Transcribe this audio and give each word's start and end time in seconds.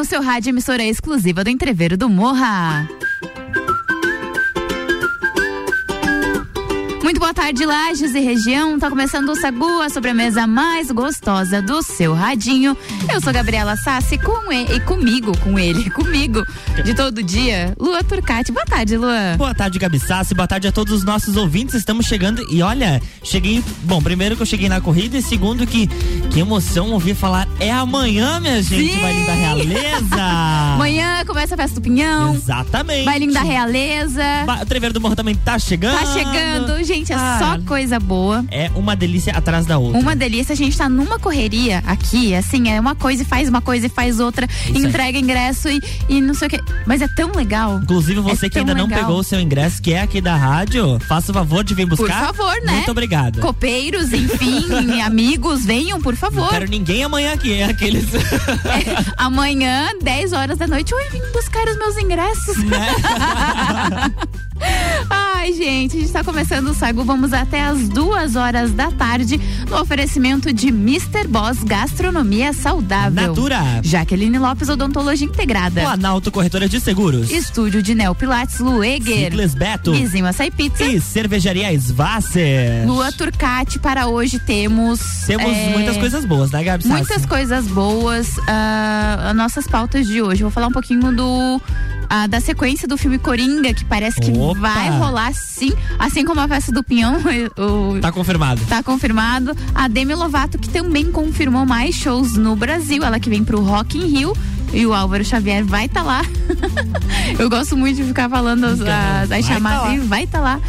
no 0.00 0.04
seu 0.06 0.22
rádio 0.22 0.48
emissora 0.48 0.82
exclusiva 0.82 1.44
do 1.44 1.50
Entreveiro 1.50 1.94
do 1.94 2.08
Morra. 2.08 2.88
Muito 7.10 7.18
boa 7.18 7.34
tarde, 7.34 7.66
Lages 7.66 8.14
e 8.14 8.20
região. 8.20 8.78
Tá 8.78 8.88
começando 8.88 9.30
o 9.30 9.34
Sagu, 9.34 9.82
a 9.82 9.90
sobremesa 9.90 10.46
mais 10.46 10.92
gostosa 10.92 11.60
do 11.60 11.82
seu 11.82 12.14
radinho. 12.14 12.76
Eu 13.12 13.20
sou 13.20 13.32
Gabriela 13.32 13.74
Sassi 13.76 14.16
com 14.16 14.52
ele, 14.52 14.76
e 14.76 14.78
comigo, 14.78 15.36
com 15.38 15.58
ele, 15.58 15.90
comigo, 15.90 16.40
de 16.84 16.94
todo 16.94 17.20
dia, 17.20 17.74
Lua 17.80 18.04
Turcati. 18.04 18.52
Boa 18.52 18.64
tarde, 18.64 18.96
Lua. 18.96 19.34
Boa 19.36 19.52
tarde, 19.52 19.76
Gabi 19.80 19.98
Sassi. 19.98 20.34
Boa 20.36 20.46
tarde 20.46 20.68
a 20.68 20.72
todos 20.72 20.92
os 20.94 21.02
nossos 21.04 21.34
ouvintes. 21.36 21.74
Estamos 21.74 22.06
chegando 22.06 22.46
e 22.48 22.62
olha, 22.62 23.02
cheguei. 23.24 23.60
Bom, 23.82 24.00
primeiro 24.00 24.36
que 24.36 24.42
eu 24.42 24.46
cheguei 24.46 24.68
na 24.68 24.80
corrida 24.80 25.18
e 25.18 25.22
segundo 25.22 25.66
que 25.66 25.88
que 26.30 26.38
emoção 26.38 26.92
ouvir 26.92 27.16
falar 27.16 27.48
é 27.58 27.72
amanhã, 27.72 28.38
minha 28.38 28.62
gente, 28.62 28.92
Sim. 28.92 29.00
Bailinho 29.00 29.26
da 29.26 29.32
Realeza. 29.32 30.22
Amanhã 30.76 31.24
começa 31.26 31.54
a 31.54 31.56
festa 31.56 31.74
do 31.74 31.82
Pinhão. 31.82 32.36
Exatamente. 32.36 33.04
Bailinho 33.04 33.32
da 33.32 33.42
Realeza. 33.42 34.22
Ba- 34.46 34.60
O 34.62 34.66
Treveiro 34.66 34.92
do 34.94 35.00
Morro 35.00 35.16
também 35.16 35.34
tá 35.34 35.58
chegando. 35.58 35.98
Tá 35.98 36.06
chegando, 36.12 36.84
gente, 36.84 36.99
é 37.08 37.14
Ah, 37.14 37.38
só 37.38 37.58
coisa 37.66 37.98
boa. 37.98 38.44
É 38.50 38.70
uma 38.74 38.94
delícia 38.94 39.32
atrás 39.32 39.64
da 39.66 39.78
outra. 39.78 40.00
Uma 40.00 40.14
delícia, 40.16 40.52
a 40.52 40.56
gente 40.56 40.76
tá 40.76 40.88
numa 40.88 41.18
correria 41.18 41.82
aqui, 41.86 42.34
assim, 42.34 42.68
é 42.68 42.78
uma 42.80 42.94
coisa 42.94 43.22
e 43.22 43.24
faz 43.24 43.48
uma 43.48 43.60
coisa 43.60 43.86
e 43.86 43.88
faz 43.88 44.20
outra, 44.20 44.46
aí. 44.66 44.76
entrega 44.82 45.18
ingresso 45.18 45.68
e, 45.68 45.80
e 46.08 46.20
não 46.20 46.34
sei 46.34 46.48
o 46.48 46.50
que. 46.50 46.60
Mas 46.86 47.00
é 47.02 47.08
tão 47.08 47.32
legal. 47.32 47.80
Inclusive, 47.82 48.20
você 48.20 48.46
É 48.46 48.50
que 48.50 48.58
ainda 48.58 48.72
tão 48.74 48.82
não 48.82 48.88
legal. 48.88 49.00
pegou 49.06 49.20
o 49.20 49.24
seu 49.24 49.40
ingresso, 49.40 49.80
que 49.82 49.92
é 49.92 50.00
aqui 50.02 50.20
da 50.20 50.36
rádio, 50.36 50.98
faça 51.08 51.30
o 51.30 51.34
favor 51.34 51.62
de 51.64 51.74
vir 51.74 51.86
buscar. 51.86 52.26
Por 52.26 52.36
favor, 52.36 52.54
né? 52.64 52.72
Muito 52.72 52.90
obrigado. 52.90 53.40
Copeiros, 53.40 54.12
enfim, 54.12 55.00
amigos, 55.00 55.64
venham, 55.64 56.00
por 56.00 56.16
favor. 56.16 56.42
Não 56.42 56.48
quero 56.48 56.68
ninguém 56.68 57.04
amanhã 57.04 57.32
aqui, 57.32 57.52
é 57.54 57.64
aqueles. 57.64 58.06
É, 58.70 59.04
amanhã, 59.16 59.88
10 60.02 60.32
horas 60.32 60.58
da 60.58 60.66
noite, 60.66 60.94
oi, 60.94 61.04
vim 61.10 61.20
buscar 61.32 61.66
os 61.68 61.76
meus 61.78 61.96
ingressos. 61.96 62.56
né? 62.64 62.88
Ai, 65.08 65.52
gente, 65.54 65.96
a 65.96 66.00
gente 66.00 66.12
tá 66.12 66.22
começando 66.22 66.68
o 66.68 66.74
Sagu. 66.90 67.04
Vamos 67.04 67.32
até 67.32 67.62
as 67.62 67.88
duas 67.88 68.34
horas 68.34 68.72
da 68.72 68.90
tarde 68.90 69.40
no 69.68 69.80
oferecimento 69.80 70.52
de 70.52 70.68
Mr. 70.68 71.28
Boss 71.28 71.62
Gastronomia 71.62 72.52
Saudável. 72.52 73.28
Natura. 73.28 73.80
Jaqueline 73.82 74.38
Lopes 74.38 74.68
Odontologia 74.68 75.26
Integrada. 75.26 75.80
Planalto 75.82 76.32
Corretora 76.32 76.68
de 76.68 76.80
Seguros. 76.80 77.30
Estúdio 77.30 77.80
de 77.80 77.94
Neo 77.94 78.14
Pilates 78.14 78.58
Lueger. 78.58 79.30
Simples 79.30 79.54
Beto. 79.54 79.92
Vizinho 79.92 80.26
Açaí 80.26 80.50
Pizza. 80.50 80.84
E 80.84 81.00
Cervejaria 81.00 81.72
Svasser. 81.78 82.84
Lua 82.86 83.12
Turcati, 83.12 83.78
para 83.78 84.08
hoje 84.08 84.40
temos. 84.40 85.00
Temos 85.26 85.52
é, 85.52 85.70
muitas 85.72 85.96
coisas 85.96 86.24
boas, 86.24 86.50
né, 86.50 86.64
Gabi? 86.64 86.82
Sassi? 86.82 86.94
Muitas 86.94 87.24
coisas 87.24 87.68
boas. 87.68 88.34
as 89.28 89.36
nossas 89.36 89.66
pautas 89.68 90.08
de 90.08 90.20
hoje. 90.20 90.42
Vou 90.42 90.50
falar 90.50 90.66
um 90.66 90.72
pouquinho 90.72 91.14
do. 91.14 91.60
ah, 92.08 92.26
da 92.26 92.40
sequência 92.40 92.88
do 92.88 92.96
filme 92.98 93.18
Coringa, 93.18 93.72
que 93.72 93.84
parece 93.84 94.20
que 94.20 94.32
Opa! 94.32 94.58
vai 94.58 94.90
rolar 94.98 95.32
sim, 95.32 95.72
assim 95.96 96.24
como 96.24 96.40
a 96.40 96.48
festa 96.48 96.72
do 96.72 96.79
Pinhão. 96.82 97.16
O, 97.58 97.98
Tá 98.00 98.10
confirmado. 98.12 98.60
Tá 98.68 98.82
confirmado. 98.82 99.56
A 99.74 99.88
Demi 99.88 100.14
Lovato, 100.14 100.58
que 100.58 100.68
também 100.68 101.10
confirmou 101.10 101.64
mais 101.66 101.94
shows 101.94 102.34
no 102.34 102.54
Brasil. 102.56 103.02
Ela 103.04 103.18
que 103.20 103.28
vem 103.30 103.42
pro 103.44 103.60
Rock 103.62 103.98
in 103.98 104.06
Rio. 104.06 104.32
E 104.72 104.86
o 104.86 104.94
Álvaro 104.94 105.24
Xavier 105.24 105.64
vai 105.64 105.86
estar 105.86 106.02
lá. 106.02 106.22
Eu 107.38 107.50
gosto 107.50 107.76
muito 107.76 107.96
de 107.96 108.04
ficar 108.04 108.28
falando 108.30 108.64
as, 108.66 108.80
as- 108.80 109.32
as 109.32 109.44
chamadas. 109.44 109.80
tá 109.80 109.86
lá. 109.88 109.94
e 109.94 109.98
vai 109.98 110.24
estar 110.24 110.40
lá. 110.40 110.60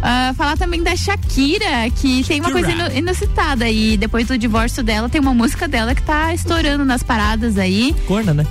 Ah, 0.00 0.32
falar 0.36 0.56
também 0.56 0.80
da 0.82 0.94
Shakira, 0.94 1.90
que 1.96 2.22
tem 2.24 2.40
uma 2.40 2.52
coisa 2.52 2.70
inusitada. 2.94 3.68
E 3.68 3.96
depois 3.96 4.28
do 4.28 4.38
divórcio 4.38 4.84
dela, 4.84 5.08
tem 5.08 5.20
uma 5.20 5.34
música 5.34 5.66
dela 5.66 5.92
que 5.94 6.02
tá 6.02 6.32
estourando 6.32 6.84
nas 6.84 7.02
paradas 7.02 7.58
aí. 7.58 7.96
Corna, 8.06 8.32
né? 8.32 8.46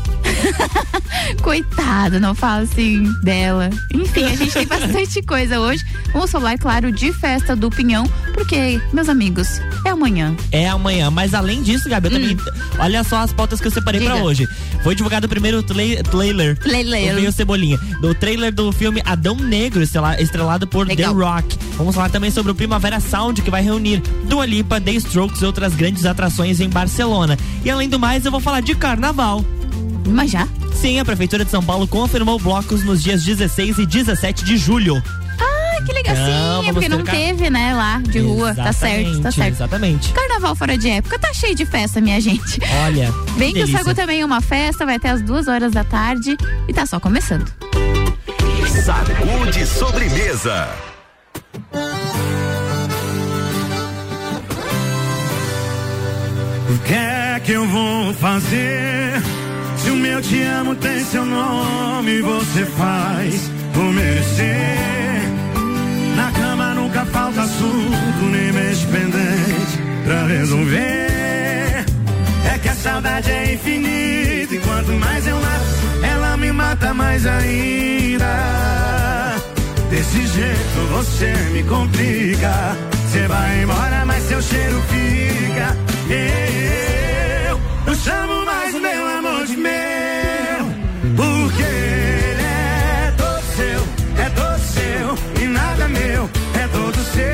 Coitada, 1.42 2.20
não 2.20 2.34
fala 2.36 2.64
assim 2.64 3.04
dela. 3.24 3.70
Enfim, 3.94 4.24
a 4.26 4.36
gente 4.36 4.52
tem 4.52 4.68
bastante 4.68 5.22
coisa 5.22 5.60
hoje. 5.60 5.84
Vamos 6.14 6.32
falar, 6.32 6.58
claro, 6.58 6.92
de 6.92 7.12
festa 7.14 7.56
do 7.56 7.70
Pinhão, 7.70 8.06
porque, 8.34 8.80
meus 8.94 9.10
amigos, 9.10 9.48
é 9.86 9.90
amanhã. 9.90 10.36
É 10.52 10.68
amanhã. 10.70 11.10
Mas 11.12 11.34
além 11.34 11.62
disso, 11.62 11.90
Gabi, 11.90 12.08
eu 12.08 12.12
também. 12.12 12.38
Olha 12.80 13.04
só 13.04 13.18
as 13.20 13.34
pautas 13.34 13.60
que 13.60 13.68
eu 13.68 13.72
separei 13.72 14.02
pra 14.02 14.12
Hum. 14.14 14.18
Diga. 14.18 14.26
hoje. 14.26 14.48
Foi 14.84 14.96
divulgado 14.96 15.26
o 15.26 15.30
primeiro 15.30 15.62
trailer. 15.64 16.58
Trailer. 16.58 17.08
Eu 17.10 17.16
veio 17.16 17.32
Cebolinha. 17.32 17.78
Do 18.02 18.14
trailer 18.16 18.54
do 18.54 18.72
filme 18.72 19.02
Adão 19.06 19.36
Negro, 19.36 19.82
estrela- 19.82 20.20
estrelado 20.22 20.66
por 20.68 20.88
Legal. 20.88 21.14
The 21.14 21.24
Rock. 21.24 21.58
Vamos 21.78 21.94
falar 21.96 22.10
também 22.10 22.32
sobre 22.32 22.52
o 22.52 22.56
Primavera 22.56 23.00
Sound, 23.00 23.42
que 23.42 23.52
vai 23.52 23.62
reunir 23.62 24.02
Dua 24.26 24.46
Lipa, 24.46 24.80
The 24.80 24.92
Strokes 24.94 25.42
e 25.42 25.46
outras 25.46 25.76
grandes 25.76 26.06
atrações 26.06 26.60
em 26.60 26.70
Barcelona. 26.70 27.38
E 27.64 27.70
além 27.70 27.90
do 27.90 28.00
mais, 28.00 28.26
eu 28.26 28.32
vou 28.32 28.40
falar 28.40 28.62
de 28.62 28.74
carnaval. 28.76 29.44
Mas 30.08 30.32
já? 30.32 30.48
Sim, 30.76 31.00
a 31.00 31.06
Prefeitura 31.06 31.44
de 31.46 31.52
São 31.52 31.64
Paulo 31.64 31.88
confirmou 31.88 32.40
blocos 32.40 32.84
nos 32.84 33.02
dias 33.04 33.24
16 33.24 33.78
e 33.80 33.86
17 33.86 34.44
de 34.46 34.58
julho. 34.58 35.02
Ah, 35.40 35.82
que 35.86 35.92
legal. 35.94 36.16
Sim, 36.16 36.70
é 36.70 36.74
porque 36.74 36.90
não 36.90 37.04
car- 37.04 37.16
teve, 37.16 37.50
né, 37.50 37.74
lá 37.74 38.00
de 38.04 38.20
rua. 38.20 38.54
Tá 38.56 38.72
certo, 38.74 39.20
tá 39.22 39.32
certo. 39.32 39.56
Exatamente. 39.56 40.12
Carnaval 40.14 40.56
fora 40.56 40.78
de 40.78 40.90
época 40.90 41.20
tá 41.20 41.34
cheio 41.34 41.56
de 41.56 41.66
festa, 41.66 42.00
minha 42.02 42.20
gente. 42.22 42.60
Olha. 42.86 43.12
Bem 43.38 43.54
que 43.54 43.60
o 43.60 43.66
delícia. 43.66 43.78
Sagu 43.80 43.94
também 43.96 44.22
é 44.22 44.26
uma 44.26 44.42
festa, 44.42 44.86
vai 44.86 44.96
até 44.96 45.10
as 45.10 45.22
duas 45.22 45.48
horas 45.48 45.72
da 45.72 45.84
tarde 45.84 46.36
e 46.68 46.74
tá 46.74 46.86
só 46.86 47.00
começando. 47.00 47.52
Sagu 48.84 49.52
de 49.52 49.66
sobremesa. 49.66 50.70
O 56.70 56.80
que 56.86 56.94
é 56.94 57.40
que 57.44 57.52
eu 57.54 57.66
vou 57.68 58.14
fazer? 58.14 59.22
Se 59.88 59.92
o 59.92 59.96
meu 59.96 60.22
te 60.22 60.42
amo 60.42 60.76
tem 60.76 61.02
seu 61.06 61.24
nome, 61.24 62.22
você 62.22 62.66
faz 62.66 63.50
por 63.74 63.86
merecer. 63.94 65.22
Na 66.14 66.30
cama 66.34 66.74
nunca 66.74 67.06
falta 67.06 67.44
assunto, 67.44 68.26
nem 68.30 68.52
mês 68.52 68.80
pendente 68.84 69.78
pra 70.04 70.28
resolver. 70.28 71.86
É 72.54 72.58
que 72.62 72.68
a 72.68 72.76
saudade 72.76 73.32
é 73.32 73.54
infinita 73.54 74.56
e 74.56 74.60
quanto 74.60 74.92
mais 74.92 75.26
eu 75.26 75.40
mato, 75.40 76.06
ela 76.06 76.36
me 76.36 76.52
mata 76.52 76.94
mais 76.94 77.26
ainda. 77.26 78.26
Desse 79.90 80.28
jeito 80.28 80.80
você 80.92 81.32
me 81.54 81.64
complica. 81.64 82.76
Você 83.10 83.26
vai 83.26 83.64
embora, 83.64 84.04
mas 84.06 84.22
seu 84.24 84.42
cheiro 84.42 84.84
fica. 84.90 85.78
Chamo 88.04 88.46
mais 88.46 88.74
meu 88.74 89.08
amor 89.08 89.46
de 89.46 89.58
meu. 89.58 89.74
Porque 91.16 91.64
ele 91.64 92.42
é 92.42 93.14
todo 93.18 93.42
seu, 93.56 93.80
é 94.24 94.30
todo 94.30 94.60
seu. 94.60 95.44
E 95.44 95.48
nada 95.48 95.88
meu, 95.88 96.30
é 96.54 96.68
todo 96.68 96.98
seu. 97.14 97.28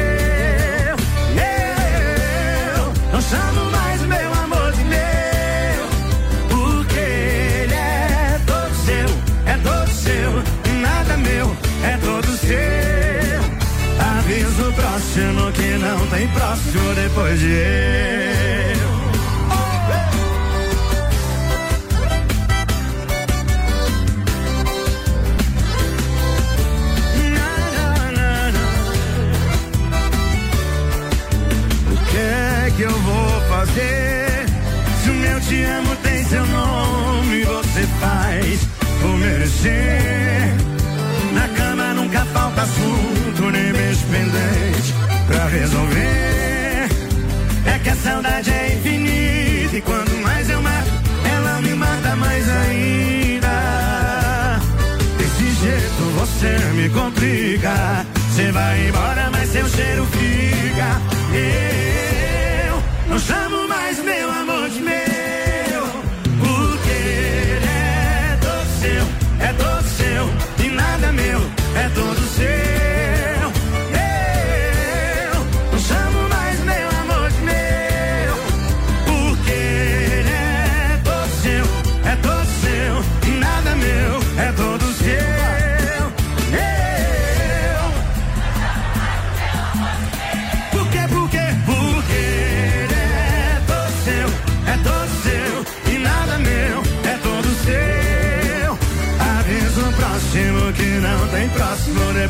Eu 2.75 2.94
não 3.12 3.22
chamo 3.22 3.72
mais 3.72 4.01
meu 4.01 4.34
amor 4.44 4.72
de 4.74 4.84
meu. 4.85 5.84
Porque 6.50 7.00
ele 7.00 7.74
é 7.74 8.40
todo 8.45 8.75
seu, 8.85 9.09
é 9.45 9.57
todo 9.57 9.90
seu. 9.90 10.44
E 10.66 10.81
nada 10.81 11.18
meu, 11.18 11.56
é 11.84 11.97
todo 11.97 12.28
seu. 12.38 13.44
Aviso 14.18 14.69
o 14.69 14.74
próximo 14.74 15.51
que 15.51 15.78
não 15.78 16.07
tem 16.07 16.28
próximo 16.30 16.95
depois 16.95 17.40
de 17.40 17.51
eu. 17.51 18.12
Quanto 49.85 50.15
mais 50.18 50.50
eu 50.50 50.62
mato, 50.62 50.91
ela 51.35 51.62
me 51.62 51.74
mata 51.74 52.15
mais 52.15 52.50
ainda. 52.50 53.50
Desse 55.18 55.51
jeito 55.62 56.03
você 56.18 56.57
me 56.74 56.89
complica. 56.89 58.06
Você 58.30 58.51
vai 58.51 58.88
embora, 58.88 59.22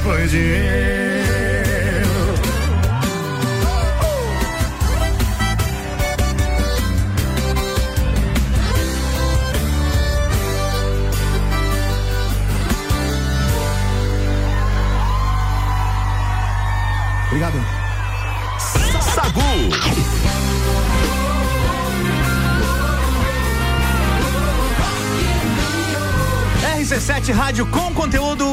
depois 0.04 0.32
de 0.32 0.38
eu. 0.38 0.44
Obrigado. 17.28 17.66
Sagu. 19.16 19.42
RC7 26.84 27.32
Rádio 27.34 27.66
com 27.68 27.94
conteúdo, 27.94 28.53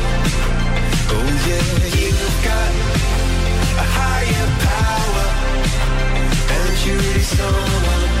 Someone 7.23 8.20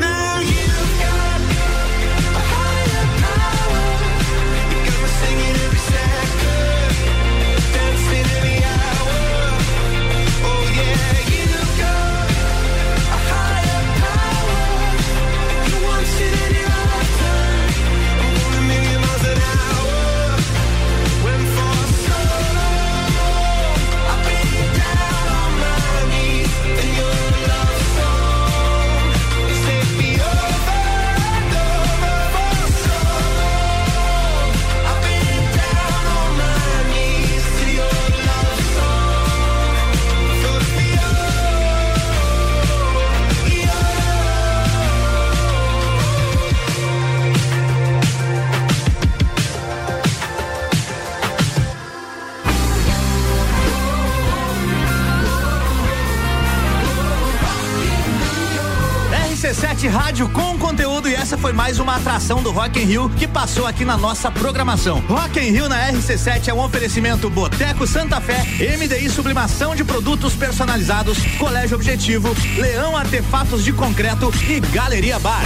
mais 61.61 61.77
uma 61.77 61.97
atração 61.97 62.41
do 62.41 62.49
Rock 62.49 62.79
in 62.79 62.85
Rio 62.85 63.07
que 63.07 63.27
passou 63.27 63.67
aqui 63.67 63.85
na 63.85 63.95
nossa 63.95 64.31
programação. 64.31 64.99
Rock 65.01 65.39
in 65.39 65.51
Rio 65.51 65.69
na 65.69 65.91
RC7 65.91 66.47
é 66.47 66.53
um 66.55 66.59
oferecimento 66.59 67.29
Boteco 67.29 67.85
Santa 67.85 68.19
Fé, 68.19 68.43
MDI 68.79 69.07
Sublimação 69.11 69.75
de 69.75 69.83
Produtos 69.83 70.33
Personalizados, 70.33 71.19
Colégio 71.37 71.75
Objetivo, 71.75 72.35
Leão 72.57 72.97
Artefatos 72.97 73.63
de 73.63 73.71
Concreto 73.71 74.33
e 74.49 74.59
Galeria 74.73 75.19
Bar. 75.19 75.43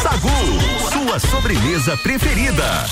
Sagu, 0.00 0.28
sua 0.92 1.18
sobremesa 1.18 1.96
preferida. 1.96 2.86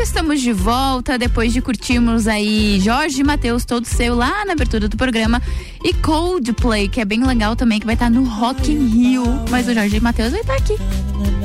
Estamos 0.00 0.40
de 0.40 0.52
volta 0.52 1.18
depois 1.18 1.52
de 1.52 1.60
curtirmos 1.60 2.28
aí 2.28 2.78
Jorge 2.80 3.20
e 3.20 3.24
Matheus 3.24 3.64
todo 3.64 3.84
seu 3.84 4.14
lá 4.14 4.44
na 4.44 4.52
abertura 4.52 4.88
do 4.88 4.96
programa. 4.96 5.42
E 5.82 5.94
Coldplay, 5.94 6.88
que 6.88 7.00
é 7.00 7.04
bem 7.04 7.24
legal 7.24 7.54
também, 7.54 7.78
que 7.78 7.86
vai 7.86 7.94
estar 7.94 8.10
no 8.10 8.24
Rock 8.24 8.72
in 8.72 8.86
Rio. 8.88 9.24
Mas 9.50 9.68
o 9.68 9.74
Jorge 9.74 10.00
Matheus 10.00 10.32
vai 10.32 10.40
estar 10.40 10.56
aqui. 10.56 10.74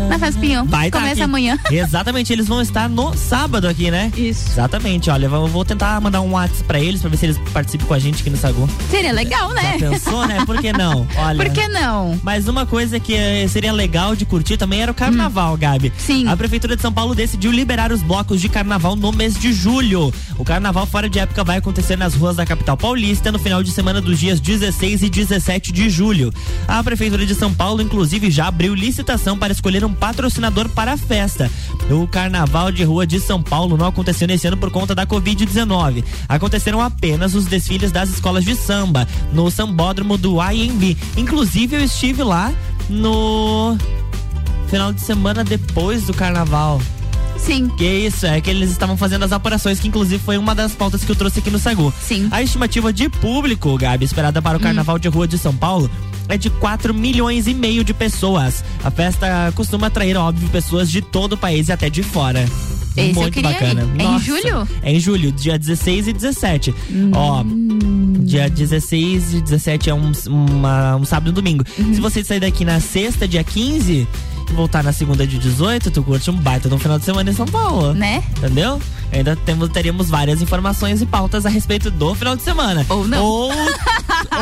Na 0.09 0.19
Festa 0.19 0.39
Pinhão. 0.39 0.65
Vai 0.65 0.89
tá 0.89 0.99
Começa 0.99 1.13
aqui. 1.13 1.21
amanhã. 1.21 1.57
Exatamente, 1.71 2.31
eles 2.33 2.47
vão 2.47 2.61
estar 2.61 2.89
no 2.89 3.15
sábado 3.17 3.67
aqui, 3.67 3.89
né? 3.91 4.11
Isso. 4.15 4.51
Exatamente, 4.51 5.09
olha, 5.09 5.25
eu 5.25 5.47
vou 5.47 5.65
tentar 5.65 5.99
mandar 6.01 6.21
um 6.21 6.31
WhatsApp 6.31 6.63
pra 6.65 6.79
eles 6.79 7.01
pra 7.01 7.09
ver 7.09 7.17
se 7.17 7.25
eles 7.25 7.37
participam 7.51 7.85
com 7.85 7.93
a 7.93 7.99
gente 7.99 8.21
aqui 8.21 8.29
no 8.29 8.37
Sagu. 8.37 8.69
Seria 8.89 9.11
legal, 9.11 9.51
né? 9.53 9.77
Já 9.79 9.89
pensou, 9.89 10.27
né? 10.27 10.43
Por 10.45 10.57
que 10.59 10.71
não? 10.73 11.07
Olha. 11.17 11.43
Por 11.43 11.53
que 11.53 11.67
não? 11.67 12.19
Mas 12.23 12.47
uma 12.47 12.65
coisa 12.65 12.99
que 12.99 13.13
eh, 13.13 13.47
seria 13.47 13.71
legal 13.71 14.15
de 14.15 14.25
curtir 14.25 14.57
também 14.57 14.81
era 14.81 14.91
o 14.91 14.95
carnaval, 14.95 15.55
Gabi. 15.57 15.89
Hum. 15.89 15.91
Sim. 15.97 16.27
A 16.27 16.35
Prefeitura 16.35 16.75
de 16.75 16.81
São 16.81 16.91
Paulo 16.91 17.15
decidiu 17.15 17.51
liberar 17.51 17.91
os 17.91 18.01
blocos 18.01 18.41
de 18.41 18.49
carnaval 18.49 18.95
no 18.95 19.11
mês 19.11 19.35
de 19.35 19.53
julho. 19.53 20.13
O 20.37 20.43
carnaval 20.43 20.85
fora 20.85 21.09
de 21.09 21.19
época 21.19 21.43
vai 21.43 21.57
acontecer 21.57 21.97
nas 21.97 22.13
ruas 22.15 22.35
da 22.35 22.45
capital 22.45 22.75
paulista 22.77 23.31
no 23.31 23.39
final 23.39 23.63
de 23.63 23.71
semana 23.71 24.01
dos 24.01 24.19
dias 24.19 24.39
16 24.39 25.03
e 25.03 25.09
17 25.09 25.71
de 25.71 25.89
julho. 25.89 26.33
A 26.67 26.83
Prefeitura 26.83 27.25
de 27.25 27.35
São 27.35 27.53
Paulo, 27.53 27.81
inclusive, 27.81 28.29
já 28.31 28.47
abriu 28.47 28.73
licitação 28.73 29.37
para 29.37 29.53
escolher 29.53 29.85
um 29.85 29.92
patrocinador 29.93 30.69
para 30.69 30.93
a 30.93 30.97
festa. 30.97 31.49
O 31.89 32.07
Carnaval 32.07 32.71
de 32.71 32.83
Rua 32.83 33.05
de 33.05 33.19
São 33.19 33.41
Paulo 33.41 33.77
não 33.77 33.87
aconteceu 33.87 34.27
nesse 34.27 34.47
ano 34.47 34.57
por 34.57 34.71
conta 34.71 34.95
da 34.95 35.05
Covid-19. 35.05 36.03
Aconteceram 36.27 36.81
apenas 36.81 37.35
os 37.35 37.45
desfiles 37.45 37.91
das 37.91 38.09
escolas 38.09 38.43
de 38.43 38.55
samba 38.55 39.07
no 39.31 39.49
sambódromo 39.51 40.17
do 40.17 40.41
IMB. 40.41 40.97
Inclusive, 41.17 41.75
eu 41.75 41.83
estive 41.83 42.23
lá 42.23 42.51
no 42.89 43.77
final 44.67 44.91
de 44.91 45.01
semana 45.01 45.43
depois 45.43 46.03
do 46.03 46.13
carnaval. 46.13 46.81
Sim. 47.37 47.67
Que 47.69 47.85
isso, 47.85 48.25
é 48.25 48.39
que 48.39 48.49
eles 48.49 48.71
estavam 48.71 48.95
fazendo 48.95 49.23
as 49.23 49.31
apurações, 49.31 49.79
que 49.79 49.87
inclusive 49.87 50.23
foi 50.23 50.37
uma 50.37 50.55
das 50.55 50.73
pautas 50.73 51.03
que 51.03 51.11
eu 51.11 51.15
trouxe 51.15 51.39
aqui 51.39 51.51
no 51.51 51.59
Sagu. 51.59 51.93
Sim. 52.01 52.29
A 52.31 52.41
estimativa 52.41 52.93
de 52.93 53.09
público, 53.09 53.77
Gabi, 53.77 54.05
esperada 54.05 54.41
para 54.41 54.57
o 54.57 54.61
Carnaval 54.61 54.97
de 54.97 55.09
Rua 55.09 55.27
de 55.27 55.37
São 55.37 55.53
Paulo 55.53 55.89
é 56.29 56.37
de 56.37 56.49
4 56.49 56.93
milhões 56.93 57.47
e 57.47 57.53
meio 57.53 57.83
de 57.83 57.93
pessoas. 57.93 58.63
A 58.83 58.89
festa 58.91 59.51
costuma 59.55 59.87
atrair, 59.87 60.15
óbvio, 60.17 60.47
pessoas 60.49 60.89
de 60.89 61.01
todo 61.01 61.33
o 61.33 61.37
país 61.37 61.67
e 61.67 61.71
até 61.71 61.89
de 61.89 62.03
fora. 62.03 62.45
Esse 62.95 63.13
Muito 63.13 63.41
bacana. 63.41 63.81
ir. 63.81 64.01
É 64.01 64.03
em 64.03 64.07
Nossa, 64.07 64.25
julho? 64.25 64.67
É 64.83 64.93
em 64.93 64.99
julho, 64.99 65.31
dia 65.31 65.57
16 65.57 66.07
e 66.09 66.13
17. 66.13 66.75
Ó, 67.13 67.43
dia 68.19 68.47
16 68.49 69.33
e 69.33 69.41
17 69.41 69.89
é 69.89 69.93
um, 69.95 70.11
uma- 70.27 70.95
um 70.97 71.03
sábado 71.05 71.29
e 71.29 71.31
um 71.31 71.33
domingo. 71.33 71.63
Uhum. 71.77 71.93
Se 71.95 71.99
você 71.99 72.23
sair 72.23 72.39
daqui 72.39 72.63
na 72.63 72.79
sexta, 72.79 73.27
dia 73.27 73.43
15, 73.43 74.07
voltar 74.51 74.83
na 74.83 74.91
segunda 74.91 75.25
de 75.25 75.37
18, 75.37 75.91
tu 75.91 76.03
curte 76.03 76.29
um 76.29 76.33
baita 76.35 76.67
no 76.67 76.77
final 76.77 76.99
de 76.99 77.05
semana 77.05 77.29
em 77.29 77.33
São 77.33 77.45
Paulo. 77.45 77.93
Né? 77.93 78.23
Entendeu? 78.37 78.81
Ainda 79.11 79.35
temos, 79.35 79.69
teríamos 79.69 80.09
várias 80.09 80.41
informações 80.41 81.01
e 81.01 81.05
pautas 81.05 81.45
a 81.45 81.49
respeito 81.49 81.91
do 81.91 82.15
final 82.15 82.35
de 82.35 82.41
semana. 82.41 82.83
Ou 82.89 83.07
não. 83.07 83.23
Ou, 83.23 83.51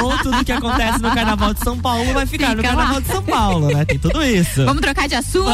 ou 0.02 0.18
tudo 0.20 0.46
que 0.46 0.52
acontece 0.52 1.00
no 1.00 1.12
Carnaval 1.12 1.54
de 1.54 1.60
São 1.60 1.78
Paulo 1.78 2.14
vai 2.14 2.26
ficar 2.26 2.52
no 2.56 2.58
Fica 2.58 2.70
Carnaval 2.70 2.96
lá. 2.96 3.00
de 3.02 3.08
São 3.08 3.22
Paulo, 3.22 3.68
né? 3.68 3.84
Tem 3.86 4.00
tudo 4.00 4.24
isso. 4.24 4.64
Vamos 4.64 4.82
trocar 4.82 5.10
de 5.10 5.16
assunto. 5.16 5.52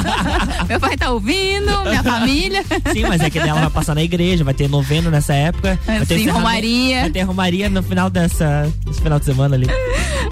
Meu 0.68 0.78
pai 0.78 0.96
tá 0.96 1.10
ouvindo, 1.10 1.82
minha 1.82 2.02
família. 2.02 2.64
Sim, 2.92 3.02
mas 3.08 3.20
é 3.20 3.28
que 3.28 3.38
ela 3.40 3.60
vai 3.60 3.70
passar 3.70 3.94
na 3.94 4.02
igreja, 4.02 4.44
vai 4.44 4.54
ter 4.54 4.68
noveno 4.68 5.10
nessa 5.10 5.34
época. 5.34 5.78
Vai 5.84 6.06
ter 6.06 6.18
Sim, 6.18 6.28
romaria. 6.28 7.00
Vai 7.00 7.10
ter 7.10 7.22
romaria 7.22 7.68
no 7.68 7.82
final 7.82 8.08
dessa, 8.08 8.70
desse 8.86 9.00
final 9.00 9.18
de 9.18 9.24
semana 9.24 9.56
ali. 9.56 9.66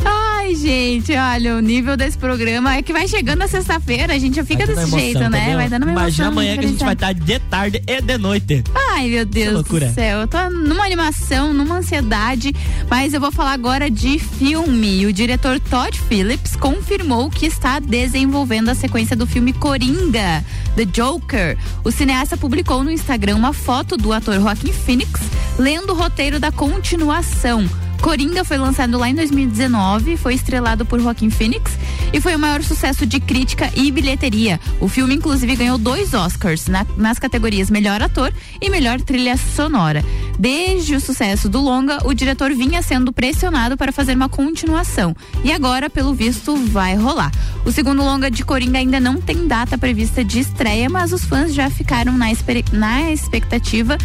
Ai, 0.04 0.17
gente, 0.58 1.12
olha, 1.16 1.56
o 1.56 1.60
nível 1.60 1.96
desse 1.96 2.18
programa 2.18 2.76
é 2.76 2.82
que 2.82 2.92
vai 2.92 3.06
chegando 3.06 3.42
a 3.42 3.48
sexta-feira, 3.48 4.14
a 4.14 4.18
gente 4.18 4.36
já 4.36 4.44
fica 4.44 4.66
desse 4.66 4.80
emoção, 4.80 4.98
jeito, 4.98 5.30
né? 5.30 5.56
Vai 5.56 5.68
dando 5.68 5.84
uma 5.84 5.92
emoção. 5.92 6.02
Imagina 6.02 6.28
amanhã 6.28 6.58
que 6.58 6.64
a 6.64 6.68
gente 6.68 6.84
vai 6.84 6.92
estar 6.92 7.12
de 7.12 7.38
tarde 7.38 7.82
e 7.86 8.02
de 8.02 8.18
noite. 8.18 8.64
Ai, 8.92 9.08
meu 9.08 9.24
Deus 9.24 9.64
do 9.64 9.94
céu. 9.94 10.20
Eu 10.20 10.28
tô 10.28 10.50
numa 10.50 10.84
animação, 10.84 11.54
numa 11.54 11.76
ansiedade, 11.76 12.54
mas 12.90 13.14
eu 13.14 13.20
vou 13.20 13.30
falar 13.30 13.52
agora 13.52 13.90
de 13.90 14.18
filme. 14.18 15.06
O 15.06 15.12
diretor 15.12 15.60
Todd 15.60 15.96
Phillips 16.08 16.56
confirmou 16.56 17.30
que 17.30 17.46
está 17.46 17.78
desenvolvendo 17.78 18.68
a 18.68 18.74
sequência 18.74 19.16
do 19.16 19.26
filme 19.26 19.52
Coringa, 19.52 20.44
The 20.76 20.84
Joker. 20.84 21.56
O 21.84 21.90
cineasta 21.90 22.36
publicou 22.36 22.82
no 22.82 22.90
Instagram 22.90 23.36
uma 23.36 23.52
foto 23.52 23.96
do 23.96 24.12
ator 24.12 24.34
Joaquin 24.40 24.72
Phoenix 24.72 25.20
lendo 25.58 25.92
o 25.92 25.96
roteiro 25.96 26.38
da 26.38 26.50
continuação. 26.52 27.68
Coringa 28.02 28.44
foi 28.44 28.56
lançado 28.56 28.96
lá 28.96 29.08
em 29.10 29.14
2019, 29.14 30.16
foi 30.16 30.34
estrelado 30.34 30.86
por 30.86 31.00
Joaquin 31.00 31.30
Phoenix 31.30 31.72
e 32.12 32.20
foi 32.20 32.34
o 32.36 32.38
maior 32.38 32.62
sucesso 32.62 33.04
de 33.04 33.20
crítica 33.20 33.70
e 33.74 33.90
bilheteria. 33.90 34.58
O 34.80 34.88
filme, 34.88 35.14
inclusive, 35.14 35.56
ganhou 35.56 35.76
dois 35.76 36.14
Oscars 36.14 36.66
na- 36.68 36.86
nas 36.96 37.18
categorias 37.18 37.70
Melhor 37.70 38.00
Ator 38.00 38.32
e 38.62 38.70
Melhor 38.70 39.00
Trilha 39.00 39.36
Sonora. 39.36 40.02
Desde 40.38 40.94
o 40.94 41.00
sucesso 41.00 41.48
do 41.48 41.60
longa, 41.60 41.98
o 42.06 42.14
diretor 42.14 42.54
vinha 42.54 42.80
sendo 42.80 43.12
pressionado 43.12 43.76
para 43.76 43.90
fazer 43.92 44.14
uma 44.14 44.28
continuação. 44.28 45.14
E 45.44 45.50
agora, 45.52 45.90
pelo 45.90 46.14
visto, 46.14 46.56
vai 46.56 46.94
rolar. 46.94 47.32
O 47.64 47.72
segundo 47.72 48.02
longa 48.04 48.30
de 48.30 48.44
Coringa 48.44 48.78
ainda 48.78 49.00
não 49.00 49.20
tem 49.20 49.48
data 49.48 49.76
prevista 49.76 50.24
de 50.24 50.38
estreia, 50.38 50.88
mas 50.88 51.12
os 51.12 51.24
fãs 51.24 51.52
já 51.52 51.68
ficaram 51.68 52.12
na, 52.16 52.26
na 52.72 53.10
expectativa. 53.10 53.98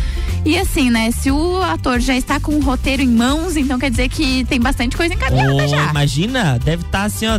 E 0.44 0.58
assim, 0.58 0.90
né? 0.90 1.12
Se 1.12 1.30
o 1.32 1.62
ator 1.62 2.00
já 2.00 2.16
está 2.18 2.40
com 2.40 2.56
o 2.56 2.60
roteiro 2.62 3.02
em 3.04 3.08
mãos, 3.08 3.56
então 3.56 3.78
quer 3.84 3.90
dizer 3.90 4.08
que 4.08 4.46
tem 4.46 4.62
bastante 4.62 4.96
coisa 4.96 5.14
encaminhada 5.14 5.54
Ô, 5.54 5.68
já. 5.68 5.90
imagina, 5.90 6.58
deve 6.58 6.86
estar 6.86 7.04
assim, 7.04 7.28
ó. 7.28 7.38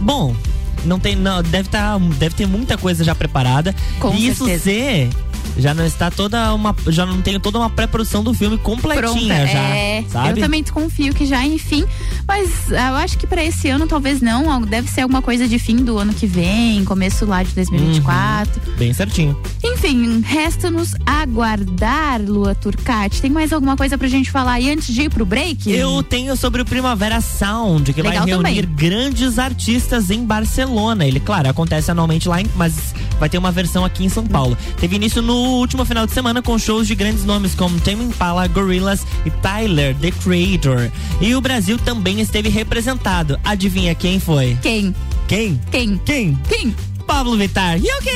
Bom, 0.00 0.36
não 0.84 1.00
tem, 1.00 1.16
não, 1.16 1.42
deve 1.42 1.68
tá, 1.68 1.98
deve 2.18 2.36
ter 2.36 2.46
muita 2.46 2.78
coisa 2.78 3.02
já 3.02 3.16
preparada. 3.16 3.74
Com 3.98 4.14
e 4.14 4.28
isso 4.28 4.44
certeza. 4.44 4.64
ser 4.64 5.08
já 5.58 5.72
não 5.74 5.86
está 5.86 6.10
toda 6.10 6.52
uma, 6.54 6.74
já 6.88 7.06
não 7.06 7.20
tem 7.22 7.38
toda 7.40 7.58
uma 7.58 7.70
pré-produção 7.70 8.22
do 8.22 8.34
filme 8.34 8.58
completinha 8.58 9.02
Pronta, 9.36 9.46
já, 9.46 9.58
é, 9.76 10.04
sabe? 10.08 10.40
Eu 10.40 10.44
também 10.44 10.62
confio 10.64 11.14
que 11.14 11.24
já, 11.26 11.44
enfim. 11.44 11.84
Mas 12.26 12.72
ah, 12.72 12.90
eu 12.90 12.94
acho 12.96 13.16
que 13.18 13.26
pra 13.26 13.42
esse 13.44 13.68
ano 13.68 13.86
talvez 13.86 14.20
não. 14.20 14.60
Deve 14.62 14.90
ser 14.90 15.02
alguma 15.02 15.22
coisa 15.22 15.46
de 15.48 15.58
fim 15.58 15.76
do 15.76 15.98
ano 15.98 16.12
que 16.12 16.26
vem, 16.26 16.84
começo 16.84 17.24
lá 17.24 17.42
de 17.42 17.52
2024. 17.52 18.60
Bem 18.76 18.92
certinho. 18.92 19.36
Enfim, 19.64 20.20
resta-nos 20.20 20.94
aguardar, 21.04 22.20
Lua 22.20 22.54
Turcati. 22.54 23.20
Tem 23.20 23.30
mais 23.30 23.52
alguma 23.52 23.76
coisa 23.76 23.96
pra 23.96 24.08
gente 24.08 24.30
falar 24.30 24.52
aí 24.54 24.70
antes 24.70 24.92
de 24.94 25.02
ir 25.02 25.10
pro 25.10 25.24
break? 25.24 25.70
Eu 25.70 26.02
tenho 26.02 26.36
sobre 26.36 26.62
o 26.62 26.64
Primavera 26.64 27.20
Sound, 27.20 27.92
que 27.92 28.02
Legal 28.02 28.20
vai 28.20 28.28
reunir 28.28 28.62
também. 28.62 28.74
grandes 28.74 29.38
artistas 29.38 30.10
em 30.10 30.24
Barcelona. 30.24 31.06
Ele, 31.06 31.20
claro, 31.20 31.48
acontece 31.48 31.90
anualmente 31.90 32.28
lá, 32.28 32.40
em- 32.40 32.50
mas 32.56 32.94
vai 33.18 33.28
ter 33.28 33.38
uma 33.38 33.52
versão 33.52 33.84
aqui 33.84 34.04
em 34.04 34.08
São 34.08 34.26
Paulo. 34.26 34.56
Teve 34.78 34.96
início 34.96 35.22
no 35.22 35.45
último 35.48 35.84
final 35.84 36.06
de 36.06 36.12
semana 36.12 36.42
com 36.42 36.58
shows 36.58 36.86
de 36.86 36.94
grandes 36.94 37.24
nomes 37.24 37.54
como 37.54 37.80
Tame 37.80 38.04
Impala, 38.04 38.46
Gorillaz 38.46 39.06
e 39.24 39.30
Tyler, 39.30 39.94
The 39.96 40.10
Creator. 40.10 40.90
E 41.20 41.34
o 41.34 41.40
Brasil 41.40 41.78
também 41.78 42.20
esteve 42.20 42.48
representado. 42.48 43.38
Adivinha 43.44 43.94
quem 43.94 44.20
foi? 44.20 44.56
Quem? 44.62 44.94
Quem? 45.26 45.60
Quem? 45.70 45.98
Quem? 46.04 46.38
Quem? 46.48 46.76
Pablo 47.06 47.36
Vittar. 47.36 47.78
E 47.78 47.82
o 47.82 48.02
quê? 48.02 48.10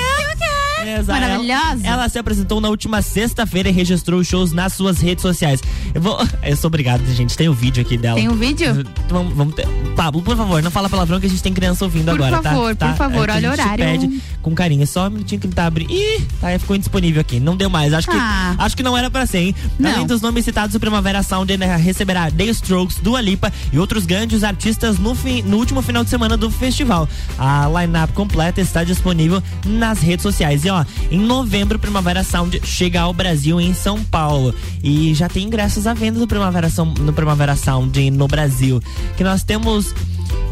Exato. 0.87 1.21
Maravilhosa. 1.21 1.81
Ela, 1.87 1.95
ela 2.03 2.09
se 2.09 2.19
apresentou 2.19 2.61
na 2.61 2.69
última 2.69 3.03
sexta-feira 3.03 3.69
e 3.69 3.73
registrou 3.73 4.23
shows 4.25 4.53
nas 4.53 4.73
suas 4.73 5.01
redes 5.01 5.23
sociais. 5.23 5.61
Eu 5.95 6.01
vou. 6.01 6.19
Eu 6.43 6.57
sou 6.57 6.69
obrigado, 6.69 7.05
gente. 7.15 7.37
Tem 7.37 7.49
o 7.49 7.55
vídeo 7.55 7.83
aqui 7.83 7.97
dela. 7.97 8.17
Tem 8.17 8.29
um 8.29 8.35
vídeo? 8.37 8.85
Vamos, 9.09 9.35
vamos 9.35 9.55
ter- 9.55 9.67
Pablo, 9.97 10.23
por 10.23 10.37
favor, 10.37 10.63
não 10.63 10.71
fala 10.71 10.89
palavrão 10.89 11.21
que 11.21 11.27
a 11.27 11.29
gente 11.29 11.43
tem 11.43 11.53
criança 11.53 11.85
ouvindo 11.85 12.07
Por 12.07 12.15
agora, 12.15 12.43
tá? 12.43 12.51
favor, 12.51 12.75
tá? 12.77 12.89
por 12.89 12.97
favor, 12.97 13.29
É 13.29 13.33
que 13.33 13.39
olha 13.39 13.49
a 13.51 13.53
o 13.53 13.57
gente 13.57 13.65
horário. 13.67 13.85
Pede 13.85 14.23
com 14.43 14.55
carinho. 14.55 14.87
Só 14.87 15.07
um 15.07 15.11
minutinho 15.11 15.41
que 15.41 15.47
ele 15.47 15.55
tá 15.55 15.67
abrindo. 15.67 15.93
Ih, 15.93 16.23
tá, 16.41 16.59
ficou 16.59 16.75
indisponível 16.77 17.21
aqui. 17.21 17.39
Não 17.41 17.57
deu 17.57 17.69
mais. 17.69 17.93
Acho 17.93 18.09
que, 18.09 18.17
Ah. 18.17 18.55
acho 18.59 18.77
que 18.77 18.83
não 18.83 18.97
era 18.97 19.11
pra 19.11 19.27
ser, 19.27 19.39
hein? 19.39 19.55
Não. 19.79 19.91
Além 19.93 20.07
dos 20.07 20.21
nomes 20.23 20.45
citados, 20.45 20.75
o 20.75 20.81
Primavera 20.81 21.23
Sound 21.23 21.53
ainda 21.53 21.67
receberá 21.77 22.31
The 22.31 22.45
Strokes, 22.47 22.97
Dua 23.03 23.21
Lipa 23.21 23.53
e 23.73 23.79
outros 23.79 24.07
grandes 24.07 24.43
artistas 24.43 24.99
no, 24.99 25.15
fim, 25.15 25.43
no 25.43 25.59
último 25.59 25.83
final 25.83 26.03
de 26.03 26.11
semana 26.11 26.37
do 26.37 26.51
festival. 26.51 27.09
A 27.39 27.69
line-up 27.81 28.13
completa 28.15 28.61
está 28.61 28.83
disponível 28.85 29.43
nas 29.67 30.01
redes 30.01 30.23
sociais. 30.23 30.65
E 30.65 30.70
ó, 30.71 30.85
em 31.11 31.19
novembro, 31.19 31.79
Primavera 31.79 32.23
Sound 32.23 32.61
chega 32.65 33.01
ao 33.01 33.13
Brasil 33.13 33.61
em 33.61 33.75
São 33.75 34.03
Paulo. 34.05 34.55
E 34.83 35.15
já 35.15 35.29
tem 35.29 35.47
ingressos 35.47 35.87
à 35.87 35.95
venda 35.95 36.19
do 36.19 36.27
Primavera, 36.27 36.69
no 37.01 37.13
Primavera 37.13 37.57
Sound 37.57 38.11
no 38.11 38.27
Brasil. 38.27 38.81
Que 39.17 39.25
nós 39.25 39.43
temos. 39.43 39.95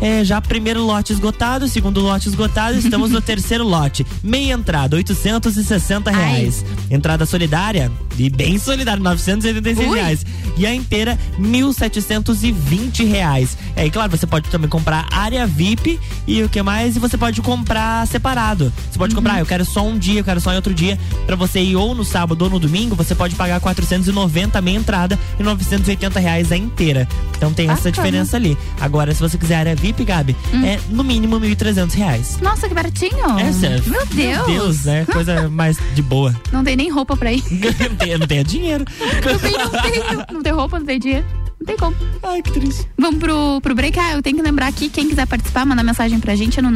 É, 0.00 0.24
já 0.24 0.40
primeiro 0.40 0.82
lote 0.84 1.12
esgotado, 1.12 1.66
segundo 1.68 2.00
lote 2.00 2.28
esgotado, 2.28 2.78
estamos 2.78 3.10
no 3.10 3.20
terceiro 3.20 3.64
lote. 3.66 4.06
Meia 4.22 4.52
entrada, 4.54 4.96
860 4.96 6.10
reais. 6.10 6.64
Entrada 6.90 7.26
solidária, 7.26 7.90
e 8.16 8.30
bem 8.30 8.58
solidária, 8.58 9.02
986 9.02 9.88
Ui. 9.90 9.96
reais. 9.98 10.24
E 10.56 10.66
a 10.66 10.74
inteira, 10.74 11.18
1.720 11.38 13.04
reais. 13.06 13.56
É, 13.76 13.86
e 13.86 13.90
claro, 13.90 14.10
você 14.10 14.26
pode 14.26 14.48
também 14.50 14.68
comprar 14.68 15.06
área 15.10 15.46
VIP 15.46 15.98
e 16.26 16.42
o 16.42 16.48
que 16.48 16.62
mais? 16.62 16.96
E 16.96 16.98
você 16.98 17.16
pode 17.16 17.40
comprar 17.42 18.06
separado. 18.06 18.72
Você 18.90 18.98
pode 18.98 19.14
Uhum. 19.14 19.20
comprar, 19.20 19.34
"Ah, 19.34 19.40
eu 19.40 19.46
quero 19.46 19.64
só 19.64 19.84
um 19.86 19.96
dia, 19.98 20.20
eu 20.20 20.24
quero 20.24 20.40
só 20.40 20.52
em 20.52 20.56
outro 20.56 20.74
dia. 20.74 20.98
Pra 21.26 21.36
você 21.36 21.60
ir 21.60 21.76
ou 21.76 21.94
no 21.94 22.04
sábado 22.04 22.42
ou 22.42 22.50
no 22.50 22.58
domingo, 22.58 22.94
você 22.94 23.14
pode 23.14 23.34
pagar 23.34 23.60
490 23.60 24.58
a 24.58 24.62
meia 24.62 24.76
entrada 24.76 25.18
e 25.38 25.42
980 25.42 26.18
reais 26.20 26.50
a 26.52 26.56
inteira. 26.56 27.08
Então 27.36 27.52
tem 27.52 27.66
essa 27.66 27.76
Bacana. 27.76 27.92
diferença 27.92 28.36
ali. 28.36 28.58
Agora, 28.80 29.14
se 29.14 29.20
você 29.20 29.38
quiser 29.38 29.58
área 29.68 29.76
VIP, 29.76 30.04
Gabi, 30.04 30.36
Hum. 30.52 30.64
é 30.64 30.78
no 30.90 31.04
mínimo 31.04 31.38
1.300 31.40 31.92
reais. 31.94 32.38
Nossa, 32.40 32.68
que 32.68 32.74
baratinho. 32.74 33.38
Essa, 33.38 33.68
Meu 33.86 34.06
Deus. 34.06 34.14
Meu 34.14 34.46
Deus, 34.46 34.84
né? 34.84 35.04
Coisa 35.04 35.48
mais 35.50 35.78
de 35.94 36.02
boa. 36.02 36.34
Não 36.52 36.64
tem 36.64 36.76
nem 36.76 36.90
roupa 36.90 37.16
pra 37.16 37.32
ir. 37.32 37.42
não 37.50 37.96
tenho, 37.96 38.18
não 38.18 38.26
tenho 38.26 38.44
dinheiro. 38.44 38.84
Não 39.24 39.38
tem, 39.38 39.52
não 39.52 39.70
tem. 39.70 40.34
Não 40.34 40.42
tem 40.42 40.52
roupa, 40.52 40.78
não 40.78 40.86
tem 40.86 40.98
dinheiro. 40.98 41.26
Não 41.60 41.66
tem 41.66 41.76
como. 41.76 41.94
Ai, 42.22 42.40
que 42.40 42.52
triste. 42.52 42.86
Vamos 42.96 43.18
pro, 43.18 43.60
pro 43.60 43.74
break. 43.74 43.98
Ah, 43.98 44.12
eu 44.14 44.22
tenho 44.22 44.36
que 44.36 44.42
lembrar 44.42 44.68
aqui, 44.68 44.88
quem 44.88 45.08
quiser 45.08 45.26
participar, 45.26 45.66
mandar 45.66 45.82
mensagem 45.82 46.18
pra 46.20 46.34
gente 46.36 46.58
é 46.58 46.62
no 46.62 46.70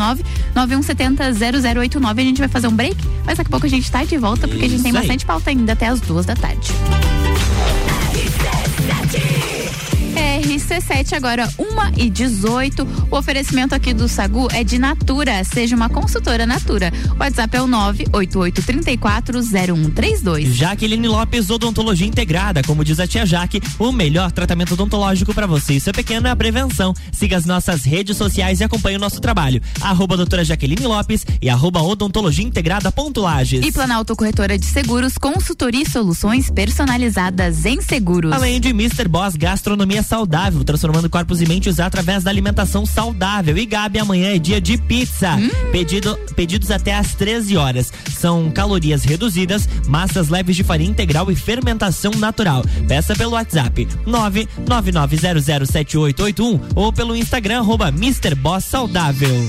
991700089. 0.54 2.10
A 2.18 2.22
gente 2.22 2.38
vai 2.38 2.48
fazer 2.48 2.66
um 2.66 2.74
break, 2.74 2.96
mas 3.24 3.38
daqui 3.38 3.48
a 3.48 3.50
pouco 3.50 3.66
a 3.66 3.70
gente 3.70 3.90
tá 3.90 4.04
de 4.04 4.18
volta, 4.18 4.48
porque 4.48 4.64
a 4.64 4.68
gente 4.68 4.82
tem 4.82 4.90
Isso 4.90 4.98
aí. 4.98 5.04
bastante 5.06 5.24
pauta 5.24 5.50
ainda 5.50 5.72
até 5.72 5.86
as 5.86 6.00
duas 6.00 6.26
da 6.26 6.34
tarde. 6.34 6.72
RC7 10.42 11.12
agora 11.12 11.48
1 11.56 11.64
e 11.96 12.10
18. 12.10 13.06
O 13.10 13.16
oferecimento 13.16 13.76
aqui 13.76 13.94
do 13.94 14.08
Sagu 14.08 14.48
é 14.52 14.64
de 14.64 14.76
Natura. 14.76 15.44
Seja 15.44 15.76
uma 15.76 15.88
consultora 15.88 16.44
Natura. 16.44 16.92
O 17.14 17.18
WhatsApp 17.20 17.56
é 17.56 17.62
o 17.62 17.68
988340132. 17.68 20.52
Jaqueline 20.52 21.06
Lopes 21.06 21.48
Odontologia 21.48 22.08
Integrada, 22.08 22.60
como 22.64 22.84
diz 22.84 22.98
a 22.98 23.06
tia 23.06 23.24
Jaque, 23.24 23.62
o 23.78 23.92
melhor 23.92 24.32
tratamento 24.32 24.74
odontológico 24.74 25.32
para 25.32 25.46
você 25.46 25.74
e 25.74 25.80
seu 25.80 25.92
pequeno 25.92 26.26
é 26.26 26.30
a 26.30 26.36
prevenção. 26.36 26.92
Siga 27.12 27.36
as 27.36 27.44
nossas 27.44 27.84
redes 27.84 28.16
sociais 28.16 28.58
e 28.60 28.64
acompanhe 28.64 28.96
o 28.96 29.00
nosso 29.00 29.20
trabalho. 29.20 29.62
Arroba 29.80 30.16
doutora 30.16 30.44
Jaqueline 30.44 30.86
Lopes 30.86 31.24
e 31.40 31.48
arroba 31.48 31.80
odontologia 31.80 32.44
integrada 32.44 32.90
ponto 32.90 33.20
Lages. 33.20 33.64
E 33.64 33.70
Planalto 33.70 34.16
Corretora 34.16 34.58
de 34.58 34.66
Seguros, 34.66 35.16
consultoria 35.16 35.82
e 35.82 35.88
soluções 35.88 36.50
personalizadas 36.50 37.64
em 37.64 37.80
seguros. 37.80 38.32
Além 38.32 38.60
de 38.60 38.70
Mr. 38.70 39.06
Boss 39.06 39.36
Gastronomia 39.36 40.02
Saudável, 40.02 40.31
transformando 40.64 41.10
corpos 41.10 41.40
e 41.40 41.46
mentes 41.46 41.78
através 41.78 42.24
da 42.24 42.30
alimentação 42.30 42.86
saudável. 42.86 43.56
E 43.58 43.66
Gabi, 43.66 43.98
amanhã 43.98 44.34
é 44.34 44.38
dia 44.38 44.60
de 44.60 44.78
pizza. 44.78 45.36
Pedido, 45.70 46.16
pedidos 46.34 46.70
até 46.70 46.94
às 46.94 47.14
13 47.14 47.56
horas. 47.56 47.92
São 48.18 48.50
calorias 48.50 49.04
reduzidas, 49.04 49.68
massas 49.86 50.28
leves 50.28 50.56
de 50.56 50.64
farinha 50.64 50.90
integral 50.90 51.30
e 51.30 51.36
fermentação 51.36 52.12
natural. 52.12 52.64
Peça 52.88 53.14
pelo 53.14 53.32
WhatsApp 53.32 53.86
999007881 54.06 56.60
ou 56.74 56.90
pelo 56.92 57.14
Instagram 57.14 57.58
arroba 57.58 57.88
Mr. 57.88 58.34
Boss 58.34 58.64
Saudável. 58.64 59.48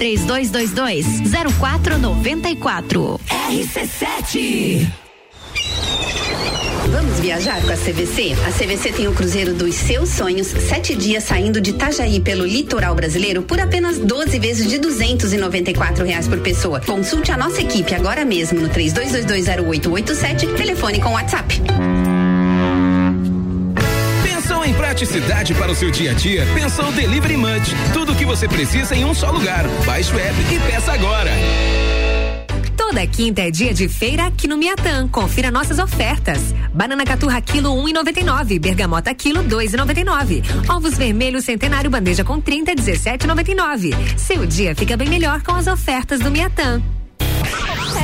3222 0.00 1.04
0494. 1.60 3.20
RC7 3.50 4.88
Vamos 6.88 7.20
viajar 7.20 7.60
com 7.60 7.70
a 7.70 7.76
CVC? 7.76 8.34
A 8.46 8.50
CVC 8.50 8.92
tem 8.92 9.08
o 9.08 9.12
cruzeiro 9.12 9.52
dos 9.52 9.74
seus 9.74 10.08
sonhos, 10.08 10.46
sete 10.46 10.96
dias 10.96 11.24
saindo 11.24 11.60
de 11.60 11.70
Itajaí 11.70 12.18
pelo 12.18 12.46
litoral 12.46 12.94
brasileiro 12.94 13.42
por 13.42 13.60
apenas 13.60 13.98
12 13.98 14.38
vezes 14.38 14.70
de 14.70 14.78
duzentos 14.78 15.34
e 15.34 15.36
noventa 15.36 15.70
e 15.70 15.74
quatro 15.74 16.06
reais 16.06 16.26
por 16.26 16.40
pessoa. 16.40 16.80
Consulte 16.80 17.30
a 17.30 17.36
nossa 17.36 17.60
equipe 17.60 17.94
agora 17.94 18.24
mesmo 18.24 18.58
no 18.58 18.70
três 18.70 18.94
dois 18.94 19.12
dois 19.12 19.26
dois 19.26 19.44
zero 19.44 19.68
oito 19.68 19.92
oito 19.92 20.14
sete, 20.14 20.46
telefone 20.54 20.98
com 20.98 21.10
WhatsApp. 21.12 21.60
Praticidade 25.00 25.54
para 25.54 25.72
o 25.72 25.74
seu 25.74 25.90
dia 25.90 26.10
a 26.10 26.12
dia? 26.12 26.44
Pensou 26.52 26.92
Delivery 26.92 27.34
Munch. 27.34 27.74
Tudo 27.90 28.12
o 28.12 28.14
que 28.14 28.26
você 28.26 28.46
precisa 28.46 28.94
em 28.94 29.02
um 29.02 29.14
só 29.14 29.30
lugar. 29.30 29.64
Baixe 29.86 30.14
o 30.14 30.18
app 30.18 30.36
e 30.54 30.70
peça 30.70 30.92
agora. 30.92 31.30
Toda 32.76 33.06
quinta 33.06 33.40
é 33.40 33.50
dia 33.50 33.72
de 33.72 33.88
feira 33.88 34.26
aqui 34.26 34.46
no 34.46 34.58
Miatã. 34.58 35.08
Confira 35.08 35.50
nossas 35.50 35.78
ofertas. 35.78 36.54
Banana 36.74 37.06
caturra 37.06 37.40
quilo 37.40 37.70
1,99, 37.82 38.60
bergamota 38.60 39.14
quilo 39.14 39.42
2,99. 39.42 40.42
Ovos 40.68 40.98
vermelhos 40.98 41.46
centenário 41.46 41.90
bandeja 41.90 42.22
com 42.22 42.38
30 42.38 42.74
17,99. 42.74 44.18
Seu 44.18 44.44
dia 44.44 44.76
fica 44.76 44.98
bem 44.98 45.08
melhor 45.08 45.40
com 45.40 45.52
as 45.52 45.66
ofertas 45.66 46.20
do 46.20 46.30
Miatã. 46.30 46.82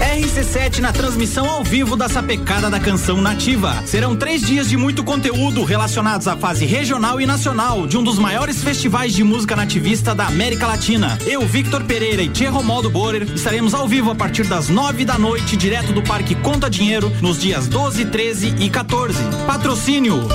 RC7 0.00 0.78
na 0.78 0.92
transmissão 0.92 1.48
ao 1.48 1.62
vivo 1.62 1.96
da 1.96 2.08
Sapecada 2.08 2.70
da 2.70 2.80
Canção 2.80 3.20
Nativa. 3.20 3.82
Serão 3.86 4.16
três 4.16 4.42
dias 4.42 4.68
de 4.68 4.76
muito 4.76 5.04
conteúdo 5.04 5.62
relacionados 5.64 6.26
à 6.26 6.36
fase 6.36 6.64
regional 6.64 7.20
e 7.20 7.26
nacional 7.26 7.86
de 7.86 7.96
um 7.96 8.02
dos 8.02 8.18
maiores 8.18 8.62
festivais 8.62 9.14
de 9.14 9.22
música 9.22 9.54
nativista 9.54 10.14
da 10.14 10.26
América 10.26 10.66
Latina. 10.66 11.18
Eu, 11.26 11.46
Victor 11.46 11.84
Pereira 11.84 12.22
e 12.22 12.28
Tia 12.28 12.50
Romaldo 12.50 12.90
Borer 12.90 13.22
estaremos 13.34 13.74
ao 13.74 13.86
vivo 13.86 14.10
a 14.10 14.14
partir 14.14 14.46
das 14.46 14.68
nove 14.68 15.04
da 15.04 15.18
noite, 15.18 15.56
direto 15.56 15.92
do 15.92 16.02
Parque 16.02 16.34
Conta 16.34 16.70
Dinheiro, 16.70 17.10
nos 17.20 17.38
dias 17.38 17.66
12, 17.66 18.06
13 18.06 18.54
e 18.58 18.70
14. 18.70 19.18
Patrocínio. 19.46 20.28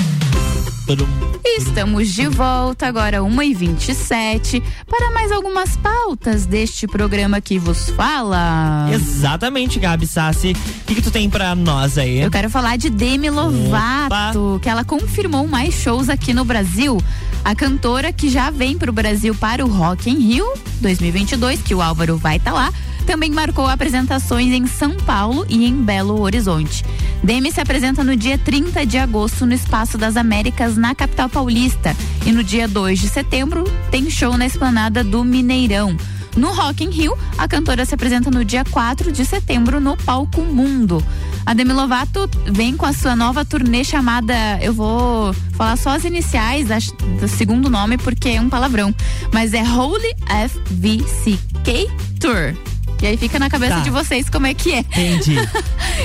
Estamos 1.45 2.09
de 2.09 2.27
volta 2.27 2.87
agora 2.87 3.19
1h27 3.19 4.63
para 4.89 5.13
mais 5.13 5.31
algumas 5.31 5.77
pautas 5.77 6.45
deste 6.45 6.87
programa 6.87 7.41
que 7.41 7.59
vos 7.59 7.89
fala. 7.91 8.89
Exatamente, 8.93 9.79
Gabi 9.79 10.07
Sassi. 10.07 10.53
O 10.53 10.85
que, 10.85 10.97
que 10.97 11.03
tu 11.03 11.11
tem 11.11 11.31
pra 11.31 11.55
nós 11.55 11.99
aí? 11.99 12.21
Eu 12.21 12.31
quero 12.31 12.51
falar 12.51 12.77
de 12.77 12.91
Demi 12.91 13.31
Lovato, 13.31 14.59
que 14.63 14.69
ela 14.69 14.85
confirmou 14.85 15.47
mais 15.47 15.75
shows 15.75 16.09
aqui 16.09 16.35
no 16.35 16.45
Brasil. 16.45 17.01
A 17.45 17.55
cantora 17.55 18.13
que 18.13 18.29
já 18.29 18.51
vem 18.51 18.77
para 18.77 18.91
o 18.91 18.93
Brasil 18.93 19.35
para 19.35 19.65
o 19.65 19.69
Rock 19.69 20.11
in 20.11 20.19
Rio 20.19 20.53
2022, 20.81 21.63
que 21.63 21.75
o 21.75 21.83
Álvaro 21.83 22.17
vai 22.17 22.37
estar 22.37 22.53
lá, 22.53 22.73
também 23.03 23.31
marcou 23.31 23.67
apresentações 23.67 24.53
em 24.53 24.67
São 24.67 24.97
Paulo 24.97 25.45
e 25.49 25.67
em 25.67 25.75
Belo 25.83 26.21
Horizonte. 26.21 26.85
Demi 27.23 27.53
se 27.53 27.61
apresenta 27.61 28.03
no 28.03 28.17
dia 28.17 28.39
30 28.39 28.85
de 28.85 28.99
agosto 28.99 29.47
no 29.47 29.55
Espaço 29.55 29.97
das 29.97 30.17
Américas, 30.17 30.77
na 30.77 30.95
capital 30.95 31.29
paulista. 31.29 31.97
E 32.27 32.33
no 32.33 32.43
dia 32.43 32.67
2 32.67 33.01
de 33.01 33.09
setembro 33.09 33.65
tem 33.91 34.11
show 34.11 34.37
na 34.37 34.47
esplanada 34.47 35.05
do 35.05 35.25
Mineirão. 35.25 35.97
No 36.37 36.53
Rock 36.53 36.83
in 36.83 36.91
Rio, 36.91 37.17
a 37.37 37.47
cantora 37.47 37.85
se 37.85 37.95
apresenta 37.95 38.31
no 38.31 38.45
dia 38.45 38.65
4 38.65 39.13
de 39.13 39.25
setembro 39.25 39.81
no 39.81 39.97
Palco 39.97 40.43
Mundo. 40.43 41.05
A 41.45 41.55
Demi 41.55 41.73
Lovato 41.73 42.29
vem 42.47 42.77
com 42.77 42.87
a 42.87 42.93
sua 42.93 43.15
nova 43.15 43.45
turnê 43.45 43.85
chamada, 43.85 44.35
eu 44.63 44.73
vou 44.73 45.35
falar 45.53 45.77
só 45.77 45.91
as 45.91 46.05
iniciais 46.05 46.69
do 47.21 47.29
segundo 47.29 47.69
nome 47.69 47.99
porque 47.99 48.31
é 48.31 48.41
um 48.41 48.49
palavrão, 48.49 48.95
mas 49.33 49.53
é 49.53 49.63
Holy 49.63 50.15
FVCK 50.49 51.91
Tour. 52.21 52.72
E 53.03 53.07
aí 53.07 53.17
fica 53.17 53.39
na 53.39 53.51
cabeça 53.51 53.77
Tá. 53.77 53.81
de 53.81 53.91
vocês 53.91 54.31
como 54.31 54.47
é 54.47 54.55
que 54.55 54.73
é. 54.75 54.79
Entendi. 54.81 55.37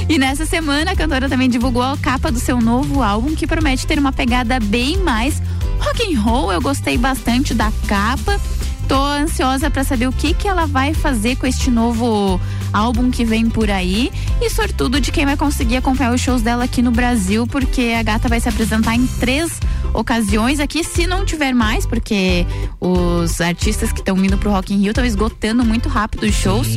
E 0.09 0.17
nessa 0.17 0.45
semana 0.45 0.91
a 0.91 0.95
cantora 0.95 1.27
também 1.29 1.49
divulgou 1.49 1.81
a 1.83 1.97
capa 1.97 2.31
do 2.31 2.39
seu 2.39 2.59
novo 2.59 3.01
álbum 3.01 3.35
que 3.35 3.45
promete 3.47 3.85
ter 3.87 3.97
uma 3.99 4.11
pegada 4.11 4.59
bem 4.59 4.97
mais 4.97 5.41
rock 5.79 6.03
and 6.15 6.19
roll. 6.19 6.51
Eu 6.51 6.61
gostei 6.61 6.97
bastante 6.97 7.53
da 7.53 7.71
capa. 7.87 8.39
Tô 8.87 9.03
ansiosa 9.03 9.69
pra 9.69 9.83
saber 9.83 10.07
o 10.07 10.11
que 10.13 10.33
que 10.33 10.47
ela 10.47 10.65
vai 10.65 10.93
fazer 10.93 11.35
com 11.35 11.45
este 11.45 11.69
novo 11.69 12.39
álbum 12.71 13.09
que 13.11 13.25
vem 13.25 13.49
por 13.49 13.69
aí 13.69 14.11
e 14.41 14.49
sortudo 14.49 15.01
de 15.01 15.11
quem 15.11 15.25
vai 15.25 15.35
conseguir 15.35 15.77
acompanhar 15.77 16.13
os 16.13 16.21
shows 16.21 16.41
dela 16.41 16.63
aqui 16.63 16.81
no 16.81 16.91
Brasil, 16.91 17.45
porque 17.47 17.95
a 17.97 18.03
gata 18.03 18.29
vai 18.29 18.39
se 18.39 18.47
apresentar 18.47 18.95
em 18.95 19.05
três 19.05 19.59
ocasiões 19.93 20.59
aqui, 20.59 20.83
se 20.83 21.07
não 21.07 21.25
tiver 21.25 21.53
mais, 21.53 21.85
porque 21.85 22.45
os 22.79 23.41
artistas 23.41 23.91
que 23.91 23.99
estão 23.99 24.15
vindo 24.15 24.37
pro 24.37 24.51
Rock 24.51 24.73
in 24.73 24.77
Rio 24.77 24.91
estão 24.91 25.05
esgotando 25.05 25.65
muito 25.65 25.89
rápido 25.89 26.23
os 26.23 26.35
shows. 26.35 26.67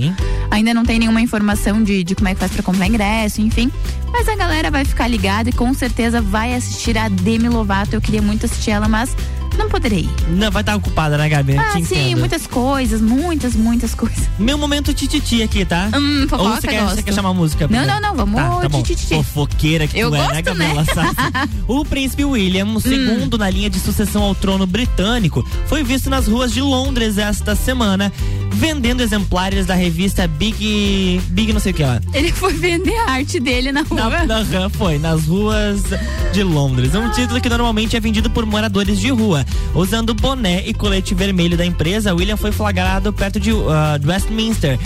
Ainda 0.50 0.74
não 0.74 0.84
tem 0.84 0.98
nenhuma 0.98 1.20
informação 1.20 1.82
de, 1.82 2.02
de 2.02 2.14
como 2.14 2.28
é 2.28 2.34
que 2.34 2.40
faz 2.40 2.50
pra 2.50 2.62
comprar 2.62 2.86
ingresso, 2.86 3.40
enfim. 3.40 3.70
Mas 4.10 4.28
a 4.28 4.34
galera 4.34 4.70
vai 4.70 4.84
ficar 4.84 5.06
ligada 5.06 5.50
e 5.50 5.52
com 5.52 5.72
certeza 5.72 6.20
vai 6.20 6.54
assistir 6.54 6.98
a 6.98 7.08
Demi 7.08 7.48
Lovato. 7.48 7.94
Eu 7.94 8.00
queria 8.00 8.22
muito 8.22 8.46
assistir 8.46 8.72
ela, 8.72 8.88
mas 8.88 9.14
não 9.60 9.68
poderei. 9.68 10.08
Não, 10.28 10.50
vai 10.50 10.62
estar 10.62 10.74
ocupada, 10.76 11.16
né, 11.18 11.28
Gabi? 11.28 11.56
Ah, 11.56 11.70
Te 11.76 11.84
sim, 11.84 11.94
entendo. 12.06 12.18
muitas 12.20 12.46
coisas, 12.46 13.00
muitas, 13.00 13.54
muitas 13.54 13.94
coisas. 13.94 14.28
Meu 14.38 14.56
momento 14.58 14.92
tititi 14.94 15.42
aqui, 15.42 15.64
tá? 15.64 15.88
Hum, 15.94 16.26
fofoca, 16.28 16.42
Ou 16.50 16.56
você 16.56 16.68
quer, 16.68 16.80
gosto. 16.80 16.94
você 16.96 17.02
quer 17.02 17.12
chamar 17.14 17.30
a 17.30 17.34
música? 17.34 17.68
Não, 17.68 17.86
não, 17.86 18.00
não, 18.00 18.14
vamos 18.14 18.34
tá, 18.40 18.60
tá 18.60 18.68
bom. 18.68 18.82
tititi. 18.82 19.14
Fofoqueira 19.14 19.86
que 19.86 19.98
Eu 19.98 20.10
tu 20.10 20.16
é, 20.16 20.18
gosto, 20.18 20.32
né, 20.34 20.42
Gabriela 20.42 20.82
né? 20.82 21.48
O 21.68 21.84
príncipe 21.84 22.24
William, 22.24 22.66
o 22.66 22.80
segundo 22.80 23.36
na 23.38 23.50
linha 23.50 23.70
de 23.70 23.78
sucessão 23.78 24.22
ao 24.22 24.34
trono 24.34 24.66
britânico, 24.66 25.46
foi 25.66 25.82
visto 25.82 26.08
nas 26.10 26.26
ruas 26.26 26.52
de 26.52 26.60
Londres 26.60 27.18
esta 27.18 27.54
semana, 27.54 28.12
vendendo 28.60 29.00
exemplares 29.02 29.64
da 29.64 29.74
revista 29.74 30.28
Big... 30.28 31.18
Big 31.30 31.50
não 31.52 31.58
sei 31.60 31.72
o 31.72 31.74
que 31.74 31.82
lá. 31.82 31.98
Ele 32.12 32.30
foi 32.30 32.52
vender 32.52 32.94
a 32.98 33.12
arte 33.12 33.40
dele 33.40 33.72
na 33.72 33.80
rua. 33.82 34.10
Na, 34.26 34.44
na- 34.44 34.68
foi, 34.68 34.98
nas 34.98 35.24
ruas 35.24 35.80
de 36.32 36.42
Londres. 36.42 36.94
Um 36.94 37.10
título 37.10 37.40
que 37.40 37.48
normalmente 37.48 37.96
é 37.96 38.00
vendido 38.00 38.28
por 38.28 38.44
moradores 38.44 39.00
de 39.00 39.08
rua. 39.10 39.46
Usando 39.74 40.12
boné 40.12 40.62
e 40.66 40.74
colete 40.74 41.14
vermelho 41.14 41.56
da 41.56 41.64
empresa, 41.64 42.14
William 42.14 42.36
foi 42.36 42.52
flagrado 42.52 43.12
perto 43.14 43.40
de, 43.40 43.50
ah, 43.50 43.96
de 43.98 44.06
Westminster. 44.06 44.78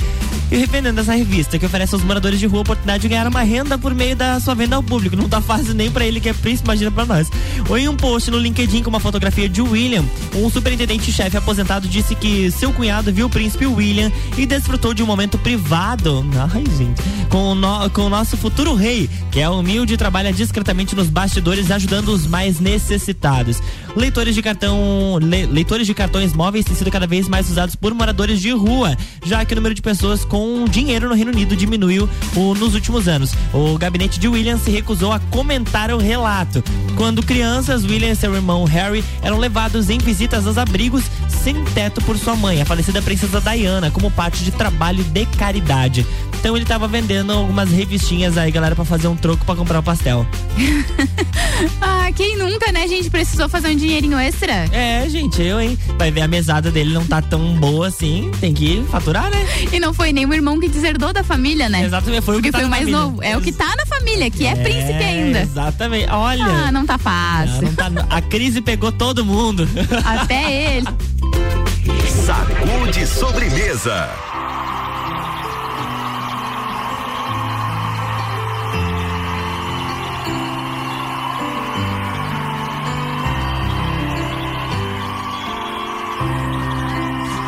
E 0.50 0.57
revendendo 0.57 1.00
essa 1.00 1.14
revista, 1.14 1.59
que 1.59 1.66
oferece 1.66 1.94
aos 1.94 2.04
moradores 2.04 2.38
de 2.38 2.46
rua 2.46 2.61
a 2.61 2.62
oportunidade 2.62 3.02
de 3.02 3.09
ganhar 3.09 3.26
uma 3.26 3.42
renda 3.42 3.76
por 3.78 3.94
meio 3.94 4.14
da 4.14 4.38
sua 4.38 4.54
venda 4.54 4.76
ao 4.76 4.83
público. 4.83 5.16
Não 5.16 5.28
tá 5.28 5.40
fácil 5.40 5.74
nem 5.74 5.90
pra 5.90 6.07
ele 6.07 6.20
que 6.20 6.28
é 6.28 6.33
príncipe, 6.33 6.66
imagina 6.68 6.90
pra 6.90 7.04
nós. 7.04 7.28
Ou 7.68 7.76
em 7.78 7.88
um 7.88 7.96
post 7.96 8.30
no 8.30 8.38
LinkedIn 8.38 8.83
com 8.83 8.90
uma 8.90 9.00
fotografia 9.00 9.48
de 9.48 9.61
William, 9.62 10.04
um 10.37 10.48
superintendente-chefe 10.50 11.37
aposentado 11.37 11.88
disse 11.88 12.14
que 12.14 12.50
seu 12.52 12.72
cunhado 12.72 13.12
viu 13.12 13.26
o 13.26 13.30
príncipe 13.30 13.66
William 13.66 14.12
e 14.37 14.46
desfrutou 14.46 14.94
de 14.94 15.02
um 15.02 15.07
momento 15.07 15.38
privado. 15.38 16.24
Ai, 16.54 16.62
gente. 16.76 17.02
Com 17.28 17.52
o, 17.52 17.54
no- 17.54 17.90
com 17.90 18.02
o 18.02 18.09
nosso 18.11 18.37
futuro 18.37 18.74
rei, 18.74 19.09
que 19.33 19.40
é 19.40 19.48
humilde 19.48 19.94
e 19.94 19.96
trabalha 19.96 20.33
discretamente 20.33 20.94
nos 20.94 21.09
bastidores, 21.09 21.70
ajudando 21.70 22.09
os 22.11 22.26
mais 22.26 22.61
necessitados. 22.61 23.61
Leitores 23.96 24.35
de 24.35 24.42
cartão, 24.42 25.18
le- 25.20 25.46
leitores 25.46 25.87
de 25.87 25.94
cartões 25.94 26.33
móveis 26.33 26.64
têm 26.64 26.76
sido 26.76 26.90
cada 26.90 27.07
vez 27.07 27.28
mais 27.28 27.48
usados 27.50 27.74
por 27.74 27.92
moradores 27.94 28.40
de 28.40 28.50
rua, 28.50 28.96
já 29.24 29.44
que 29.44 29.52
o 29.52 29.57
número 29.57 29.74
de 29.74 29.83
pessoas 29.83 30.24
com 30.35 30.64
dinheiro 30.64 31.09
no 31.09 31.14
Reino 31.14 31.31
Unido 31.31 31.55
diminuiu 31.55 32.11
o- 32.35 32.55
nos 32.57 32.75
últimos 32.75 33.07
anos. 33.07 33.35
O 33.53 33.79
gabinete 33.79 34.18
de 34.18 34.27
William 34.27 34.59
se 34.59 34.68
recusou 34.68 35.12
a 35.12 35.20
comentar 35.31 35.92
o 35.92 35.97
relato. 35.99 36.61
Quando 36.97 37.23
crianças, 37.23 37.85
William 37.85 38.11
e 38.11 38.16
seu 38.16 38.35
irmão 38.35 38.64
Harry 38.64 39.05
eram 39.23 39.38
levados 39.38 39.88
em 39.90 39.99
visitas 39.99 40.44
aos 40.44 40.59
abrigos 40.59 41.05
sem 41.29 41.62
teto 41.66 42.01
por 42.01 42.18
sua 42.18 42.35
mãe, 42.35 42.61
a 42.61 42.64
falecida 42.64 43.01
princesa 43.01 43.40
Diana, 43.40 43.92
como 43.92 44.11
parte 44.11 44.42
de 44.42 44.51
trabalho 44.51 45.05
de 45.05 45.25
caridade. 45.25 46.05
Então 46.40 46.57
ele 46.57 46.64
tava 46.64 46.88
vendendo 46.88 47.33
algumas 47.33 47.70
revistinhas 47.70 48.37
aí, 48.37 48.51
galera, 48.51 48.75
pra 48.75 48.85
fazer 48.85 49.07
um 49.07 49.14
troco 49.16 49.44
pra 49.44 49.55
comprar 49.55 49.79
o 49.79 49.83
pastel. 49.85 50.27
Ah, 51.81 52.11
quem 52.14 52.37
nunca, 52.37 52.70
né, 52.73 52.87
gente, 52.88 53.09
precisou 53.09 53.49
fazer 53.49 53.68
um 53.68 53.77
dinheirinho 53.77 54.18
extra? 54.18 54.66
É, 54.73 55.09
gente, 55.09 55.40
eu, 55.40 55.61
hein? 55.61 55.79
Vai 55.97 56.11
ver 56.11 56.23
a 56.23 56.29
mesada 56.29 56.70
dele 56.70 56.92
não 56.92 57.07
tá 57.07 57.23
tão 57.23 57.55
boa 57.55 57.87
assim, 57.88 58.31
tem 58.40 58.53
que 58.53 58.85
faturar, 58.90 59.31
né? 59.31 59.47
E 59.73 59.79
não 59.79 59.94
foi 59.94 60.12
nem 60.12 60.24
o 60.25 60.35
irmão 60.35 60.59
que 60.61 60.69
deserdou 60.69 61.13
da 61.13 61.23
família, 61.25 61.69
né? 61.69 61.85
Exatamente, 61.85 62.23
foi 62.25 62.37
o 62.39 62.43
que 62.43 62.51
Porque 62.51 62.53
tá 62.53 62.59
foi 62.59 62.67
o 62.67 62.71
mais 62.71 62.83
família. 62.83 63.01
novo. 63.01 63.23
É 63.23 63.37
o 63.37 63.41
que 63.41 63.53
tá 63.53 63.75
na 63.77 63.87
família, 63.87 64.31
que 64.31 64.47
é, 64.47 64.55
príncipe 64.55 64.93
ainda. 65.05 65.41
Exatamente. 65.41 66.09
Olha. 66.11 66.45
Ah, 66.45 66.73
não 66.73 66.85
tá 66.87 66.99
fácil. 66.99 67.63
não 67.63 67.75
tá- 67.75 67.91
a 68.11 68.21
crise 68.21 68.61
pegou 68.61 68.91
todo 68.93 69.25
mundo. 69.25 69.69
Até 70.05 70.77
ele. 70.77 70.89
Sacude 72.25 73.07
sobremesa. 73.07 74.09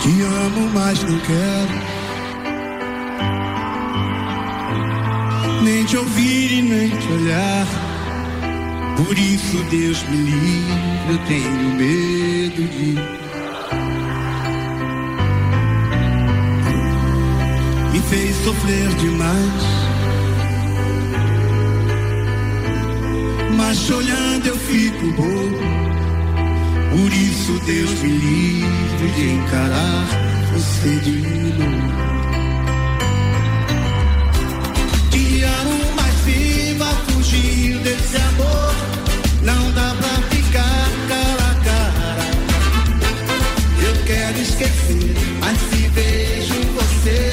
Te 0.00 0.22
amo, 0.22 0.70
mas 0.72 1.02
não 1.02 1.18
quero. 1.20 1.95
Te 5.86 5.96
ouvir 5.96 6.52
e 6.52 6.62
nem 6.62 6.90
te 6.90 7.12
olhar. 7.12 7.66
Por 8.96 9.16
isso, 9.16 9.56
Deus 9.70 10.02
me 10.08 10.16
livre, 10.16 11.10
eu 11.10 11.18
tenho 11.28 11.74
medo 11.76 12.68
de. 12.68 12.94
Me 17.92 18.00
fez 18.00 18.36
sofrer 18.44 18.88
demais. 18.96 19.62
Mas 23.56 23.90
olhando 23.90 24.46
eu 24.46 24.56
fico 24.58 25.12
bobo. 25.12 25.86
Por 26.90 27.12
isso 27.12 27.60
Deus 27.64 28.02
me 28.02 28.08
livre 28.08 29.08
de 29.14 29.30
encarar 29.34 30.06
você 30.52 30.96
de 31.00 31.12
novo. 31.12 32.15
Fugir 37.36 37.78
desse 37.80 38.16
amor. 38.16 38.74
Não 39.42 39.70
dá 39.72 39.94
pra 39.94 40.22
ficar 40.28 40.88
cara 41.08 41.50
a 41.50 41.54
cara. 41.64 42.30
Eu 43.86 44.04
quero 44.04 44.38
esquecer, 44.40 45.14
mas 45.40 45.58
se 45.58 45.88
vejo 45.88 46.60
você, 46.74 47.32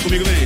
comigo, 0.00 0.24
vem. 0.24 0.41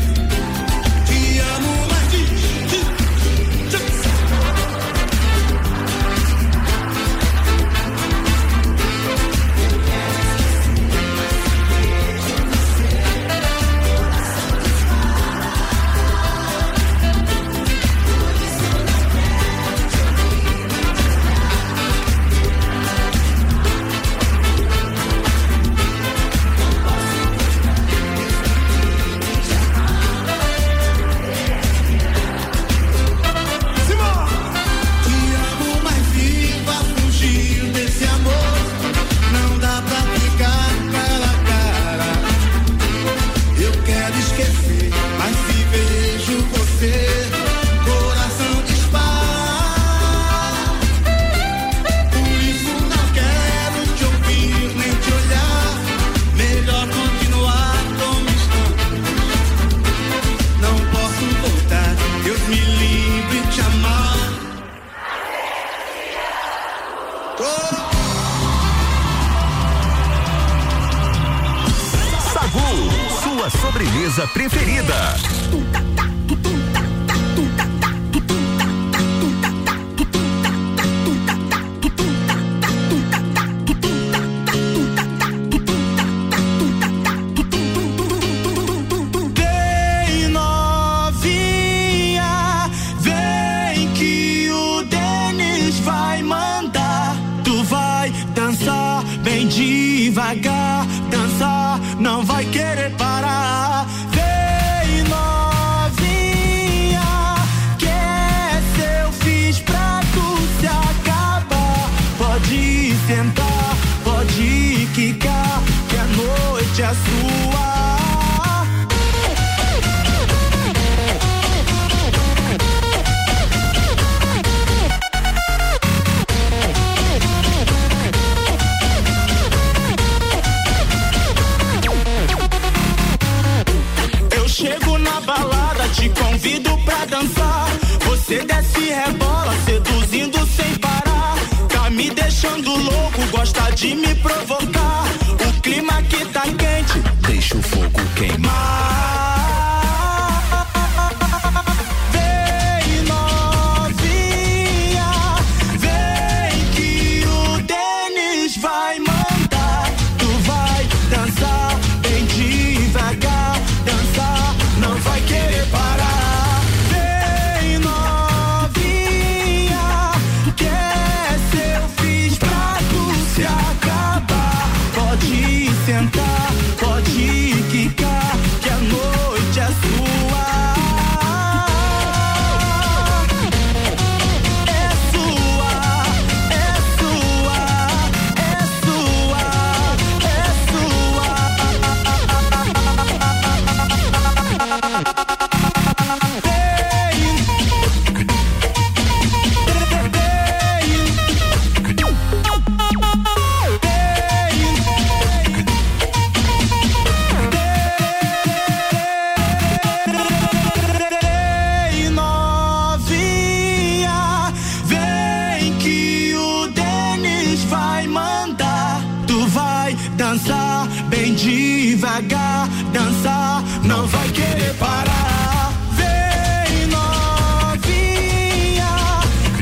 Dançar 220.36 220.86
bem 221.08 221.34
devagar, 221.34 222.68
dançar, 222.92 223.62
não 223.82 224.06
vai 224.06 224.28
querer 224.28 224.74
parar. 224.74 225.72
Vem 225.92 226.86
novinha, 226.88 228.04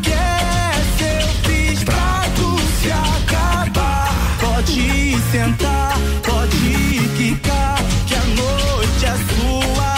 que 0.03 0.11
essa 0.11 1.05
eu 1.05 1.29
fiz 1.45 1.85
pra 1.85 2.25
tu 2.35 2.59
se 2.81 2.91
acabar. 2.91 4.13
Pode 4.41 5.17
sentar, 5.31 5.97
pode 6.25 7.09
quicar, 7.17 7.77
que 8.07 8.15
a 8.15 8.25
noite 8.25 9.07
é 9.07 9.17
sua. 9.37 9.95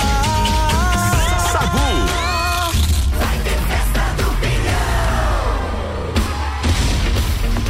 Sagu. 1.53 1.89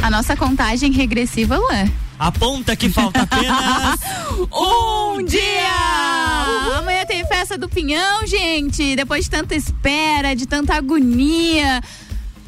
A 0.01 0.09
nossa 0.09 0.35
contagem 0.35 0.91
regressiva, 0.91 1.55
Luan. 1.57 1.89
Aponta 2.19 2.75
que 2.75 2.89
falta 2.89 3.21
apenas 3.21 3.99
um 4.51 5.23
dia! 5.23 6.77
Amanhã 6.77 7.05
tem 7.05 7.25
festa 7.27 7.57
do 7.57 7.69
Pinhão, 7.69 8.25
gente. 8.25 8.95
Depois 8.95 9.25
de 9.25 9.29
tanta 9.29 9.55
espera, 9.55 10.35
de 10.35 10.47
tanta 10.47 10.75
agonia. 10.75 11.81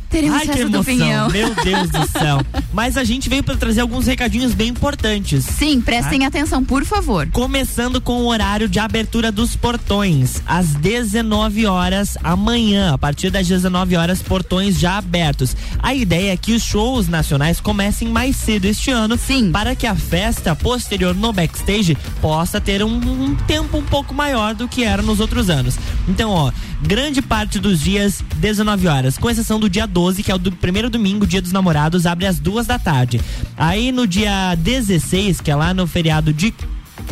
Teremos 0.10 0.40
Ai, 0.42 0.48
que 0.48 0.60
emoção, 0.60 0.84
Pinhão. 0.84 1.30
meu 1.30 1.54
Deus 1.56 1.90
do 1.90 2.08
céu. 2.10 2.42
Mas 2.74 2.98
a 2.98 3.04
gente 3.04 3.30
veio 3.30 3.44
para 3.44 3.56
trazer 3.56 3.82
alguns 3.82 4.08
recadinhos 4.08 4.54
bem 4.54 4.70
importantes. 4.70 5.46
Sim, 5.46 5.80
prestem 5.82 6.26
atenção, 6.26 6.64
por 6.64 6.84
favor. 6.84 7.28
Começando 7.32 8.02
com 8.02 8.22
o 8.24 8.28
horário 8.28 8.68
de 8.68 8.80
abertura 8.80 9.32
dos 9.32 9.56
portões, 9.56 10.42
às 10.48 10.74
19 10.76 11.66
horas 11.68 12.18
amanhã, 12.24 12.94
a 12.94 12.98
partir 12.98 13.30
das 13.30 13.48
19 13.48 13.96
horas, 13.96 14.22
portões 14.22 14.80
já 14.80 14.98
abertos. 14.98 15.56
A 15.82 15.94
ideia 15.94 16.34
é 16.34 16.38
que 16.38 16.54
os 16.54 16.64
shows 16.64 17.08
nacionais 17.08 17.60
comecem 17.60 18.08
mais 18.08 18.36
cedo 18.36 18.66
este 18.66 18.90
ano, 18.92 19.18
sim, 19.18 19.52
para 19.52 19.76
que 19.76 19.86
a 19.86 19.96
festa 19.96 20.56
posterior 20.56 21.14
no 21.16 21.32
backstage 21.32 21.96
possa 22.22 22.60
ter 22.60 22.84
um, 22.84 22.96
um 22.96 23.36
tempo 23.36 23.78
um 23.78 23.84
pouco 23.84 24.14
maior 24.14 24.56
do 24.56 24.68
que 24.68 24.84
era 24.84 25.02
nos 25.02 25.20
outros 25.20 25.50
anos. 25.50 25.78
Então, 26.08 26.32
ó, 26.32 26.52
grande 26.82 27.22
parte 27.22 27.60
dos 27.60 27.82
dias 27.82 28.24
19 28.36 28.88
horas, 28.88 29.18
com 29.18 29.30
exceção 29.30 29.60
do 29.60 29.70
dia 29.70 29.86
12, 29.86 30.24
que 30.24 30.32
é 30.32 30.36
o 30.36 30.40
do 30.40 30.52
primeiro 30.52 30.90
domingo, 30.90 31.28
dia 31.28 31.42
dos 31.42 31.52
namorados, 31.52 32.06
abre 32.06 32.26
às 32.26 32.40
duas 32.40 32.66
da 32.68 32.80
tarde. 32.80 33.20
Aí 33.58 33.92
no 33.92 34.08
dia 34.08 34.56
16, 34.56 35.42
que 35.42 35.52
é 35.52 35.56
lá 35.56 35.74
no 35.74 35.86
feriado 35.86 36.34
de 36.34 36.54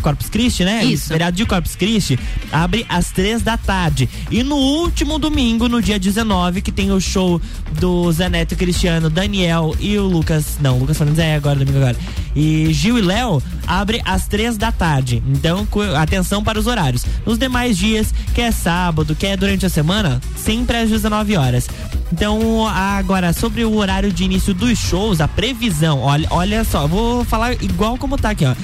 Corpus 0.01 0.29
Christi, 0.29 0.63
né? 0.63 0.83
Isso. 0.85 1.07
Feriado 1.07 1.35
de 1.35 1.45
Corpus 1.45 1.75
Christi 1.75 2.19
abre 2.51 2.85
às 2.87 3.11
três 3.11 3.41
da 3.41 3.57
tarde. 3.57 4.09
E 4.31 4.43
no 4.43 4.55
último 4.55 5.19
domingo, 5.19 5.67
no 5.67 5.81
dia 5.81 5.99
19, 5.99 6.61
que 6.61 6.71
tem 6.71 6.91
o 6.91 6.99
show 6.99 7.41
do 7.79 8.11
Zé 8.11 8.29
Neto 8.29 8.55
Cristiano, 8.55 9.09
Daniel 9.09 9.75
e 9.79 9.97
o 9.97 10.05
Lucas. 10.05 10.57
Não, 10.59 10.77
o 10.77 10.79
Lucas 10.79 10.97
Fernandes 10.97 11.19
é 11.19 11.35
agora, 11.35 11.59
domingo 11.59 11.77
agora. 11.77 11.97
E 12.35 12.71
Gil 12.71 12.97
e 12.97 13.01
Léo 13.01 13.41
abre 13.65 14.01
às 14.05 14.27
três 14.27 14.57
da 14.57 14.71
tarde. 14.71 15.21
Então, 15.27 15.67
atenção 15.99 16.43
para 16.43 16.59
os 16.59 16.67
horários. 16.67 17.05
Nos 17.25 17.37
demais 17.37 17.77
dias, 17.77 18.13
que 18.33 18.41
é 18.41 18.51
sábado, 18.51 19.15
que 19.15 19.25
é 19.25 19.35
durante 19.35 19.65
a 19.65 19.69
semana, 19.69 20.21
sempre 20.35 20.77
às 20.77 20.89
19 20.89 21.35
horas. 21.35 21.67
Então, 22.11 22.67
agora, 22.67 23.33
sobre 23.33 23.65
o 23.65 23.75
horário 23.75 24.11
de 24.11 24.23
início 24.23 24.53
dos 24.53 24.77
shows, 24.77 25.19
a 25.19 25.27
previsão, 25.27 25.99
olha, 25.99 26.27
olha 26.29 26.63
só, 26.63 26.87
vou 26.87 27.25
falar 27.25 27.53
igual 27.61 27.97
como 27.97 28.17
tá 28.17 28.29
aqui, 28.29 28.45
ó. 28.45 28.55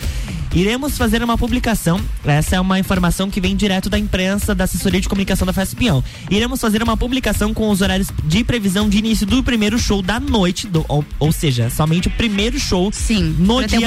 Iremos 0.55 0.97
fazer 0.99 1.23
uma 1.23 1.35
publicação. 1.35 1.99
Essa 2.23 2.57
é 2.57 2.59
uma 2.59 2.77
informação 2.77 3.27
que 3.27 3.41
vem 3.41 3.55
direto 3.55 3.89
da 3.89 3.97
imprensa 3.97 4.53
da 4.53 4.65
assessoria 4.65 5.01
de 5.01 5.09
comunicação 5.09 5.47
da 5.47 5.51
Festa 5.53 5.75
Pinhão. 5.75 6.03
Iremos 6.29 6.61
fazer 6.61 6.83
uma 6.83 6.95
publicação 6.95 7.55
com 7.55 7.69
os 7.71 7.81
horários 7.81 8.09
de 8.23 8.43
previsão 8.43 8.87
de 8.87 8.99
início 8.99 9.25
do 9.25 9.43
primeiro 9.43 9.79
show 9.79 9.99
da 10.03 10.19
noite, 10.19 10.67
do- 10.67 10.85
ou, 10.87 11.03
ou 11.17 11.31
seja, 11.31 11.71
somente 11.71 12.07
o 12.07 12.11
primeiro 12.11 12.59
show 12.59 12.91
Sim, 12.93 13.35
no 13.39 13.55
dia 13.65 13.79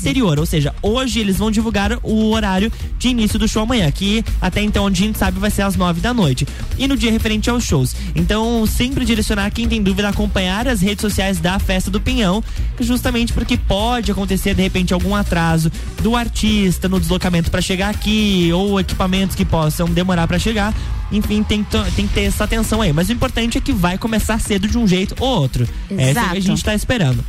anterior. 0.00 0.38
Ou 0.38 0.46
seja, 0.46 0.74
hoje 0.80 1.20
eles 1.20 1.36
vão 1.36 1.50
divulgar 1.50 1.98
o 2.02 2.30
horário 2.30 2.72
de 2.98 3.08
início 3.08 3.38
do 3.38 3.46
show 3.46 3.62
amanhã, 3.62 3.90
que 3.90 4.24
até 4.40 4.62
então, 4.62 4.86
onde 4.86 5.02
a 5.02 5.06
gente 5.06 5.18
sabe, 5.18 5.38
vai 5.38 5.50
ser 5.50 5.60
às 5.62 5.76
nove 5.76 6.00
da 6.00 6.14
noite. 6.14 6.48
E 6.78 6.88
no 6.88 6.96
dia 6.96 7.12
referente 7.12 7.50
aos 7.50 7.64
shows. 7.64 7.94
Então, 8.14 8.64
sempre 8.66 9.04
direcionar 9.04 9.50
quem 9.50 9.68
tem 9.68 9.82
dúvida 9.82 10.08
a 10.08 10.10
acompanhar 10.10 10.66
as 10.68 10.80
redes 10.80 11.02
sociais 11.02 11.38
da 11.38 11.58
Festa 11.58 11.90
do 11.90 12.00
Pinhão, 12.00 12.42
justamente 12.80 13.30
porque 13.34 13.58
pode 13.58 14.10
acontecer, 14.10 14.54
de 14.54 14.62
repente, 14.62 14.94
algum 14.94 15.14
atraso 15.14 15.70
do 16.02 16.13
artista 16.16 16.88
no 16.88 17.00
deslocamento 17.00 17.50
para 17.50 17.60
chegar 17.60 17.90
aqui, 17.90 18.50
ou 18.52 18.78
equipamentos 18.80 19.36
que 19.36 19.44
possam 19.44 19.88
demorar 19.88 20.26
para 20.26 20.38
chegar. 20.38 20.74
Enfim, 21.12 21.42
tem 21.42 21.62
que, 21.62 21.90
tem 21.92 22.06
que 22.06 22.14
ter 22.14 22.22
essa 22.22 22.44
atenção 22.44 22.80
aí. 22.80 22.92
Mas 22.92 23.08
o 23.08 23.12
importante 23.12 23.58
é 23.58 23.60
que 23.60 23.72
vai 23.72 23.98
começar 23.98 24.38
cedo 24.40 24.66
de 24.66 24.76
um 24.78 24.86
jeito 24.86 25.14
ou 25.20 25.28
outro. 25.28 25.64
É 25.64 25.66
isso 25.66 25.96
que 25.96 26.02
a 26.02 26.10
Exato. 26.10 26.40
gente 26.40 26.64
tá 26.64 26.74
esperando. 26.74 27.24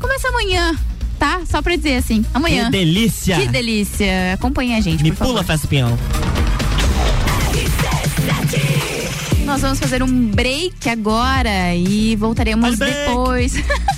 Começa 0.00 0.26
amanhã, 0.28 0.74
tá? 1.18 1.42
Só 1.46 1.60
pra 1.60 1.76
dizer 1.76 1.96
assim, 1.96 2.24
amanhã. 2.32 2.64
Que 2.64 2.70
delícia. 2.70 3.36
Que 3.40 3.46
delícia. 3.46 4.32
Acompanhe 4.32 4.74
a 4.74 4.80
gente, 4.80 5.02
Me 5.02 5.10
por 5.10 5.18
favor. 5.18 5.32
pula, 5.34 5.44
Festa 5.44 5.68
Pinhão. 5.68 5.98
Nós 9.44 9.60
vamos 9.60 9.78
fazer 9.78 10.02
um 10.02 10.28
break 10.28 10.88
agora 10.88 11.74
e 11.76 12.16
voltaremos 12.16 12.78
depois. 12.78 13.52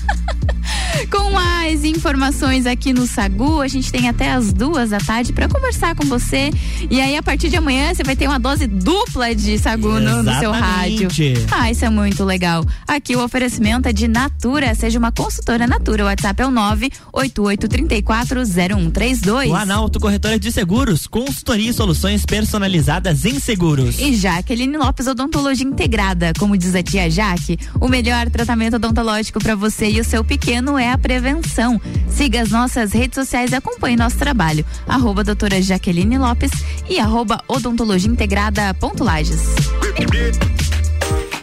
Com 1.10 1.30
mais 1.30 1.84
informações 1.84 2.66
aqui 2.66 2.92
no 2.92 3.06
Sagu, 3.06 3.60
a 3.60 3.68
gente 3.68 3.92
tem 3.92 4.08
até 4.08 4.32
as 4.32 4.52
duas 4.52 4.90
da 4.90 4.98
tarde 4.98 5.32
para 5.32 5.48
conversar 5.48 5.94
com 5.94 6.04
você. 6.04 6.50
E 6.90 7.00
aí, 7.00 7.16
a 7.16 7.22
partir 7.22 7.48
de 7.48 7.56
amanhã, 7.56 7.94
você 7.94 8.02
vai 8.02 8.16
ter 8.16 8.26
uma 8.26 8.40
dose 8.40 8.66
dupla 8.66 9.34
de 9.34 9.58
Sagu 9.58 10.00
no, 10.00 10.22
no 10.22 10.38
seu 10.38 10.50
rádio. 10.50 11.08
Ah, 11.50 11.70
isso 11.70 11.84
é 11.84 11.90
muito 11.90 12.24
legal. 12.24 12.64
Aqui 12.88 13.14
o 13.14 13.22
oferecimento 13.22 13.88
é 13.88 13.92
de 13.92 14.08
Natura. 14.08 14.74
Seja 14.74 14.98
uma 14.98 15.12
consultora 15.12 15.66
Natura. 15.66 16.04
O 16.04 16.06
WhatsApp 16.06 16.42
é 16.42 16.46
o 16.46 16.50
988340132. 16.50 19.48
Planalto 19.48 20.00
Corretora 20.00 20.38
de 20.38 20.50
Seguros, 20.50 21.06
consultoria 21.06 21.70
e 21.70 21.74
soluções 21.74 22.24
personalizadas 22.26 23.24
em 23.24 23.38
seguros. 23.38 23.98
E 23.98 24.14
Jaqueline 24.14 24.76
Lopes 24.76 25.06
Odontologia 25.06 25.66
Integrada. 25.66 26.32
Como 26.38 26.56
diz 26.56 26.74
a 26.74 26.82
tia 26.82 27.10
Jaque, 27.10 27.58
o 27.80 27.88
melhor 27.88 28.28
tratamento 28.30 28.76
odontológico 28.76 29.38
para 29.38 29.54
você 29.54 29.90
e 29.90 30.00
o 30.00 30.04
seu 30.04 30.24
pequeno 30.24 30.78
é 30.78 30.92
a 30.92 30.95
prevenção. 30.98 31.80
Siga 32.08 32.42
as 32.42 32.50
nossas 32.50 32.92
redes 32.92 33.14
sociais 33.14 33.52
e 33.52 33.54
acompanhe 33.54 33.96
nosso 33.96 34.16
trabalho. 34.16 34.64
Arroba 34.86 35.24
doutora 35.24 35.60
Jaqueline 35.60 36.18
Lopes 36.18 36.50
e 36.88 36.98
arroba 36.98 37.42
odontologia 37.48 38.10
integrada 38.10 38.72
ponto 38.74 39.04
Lages. 39.04 39.42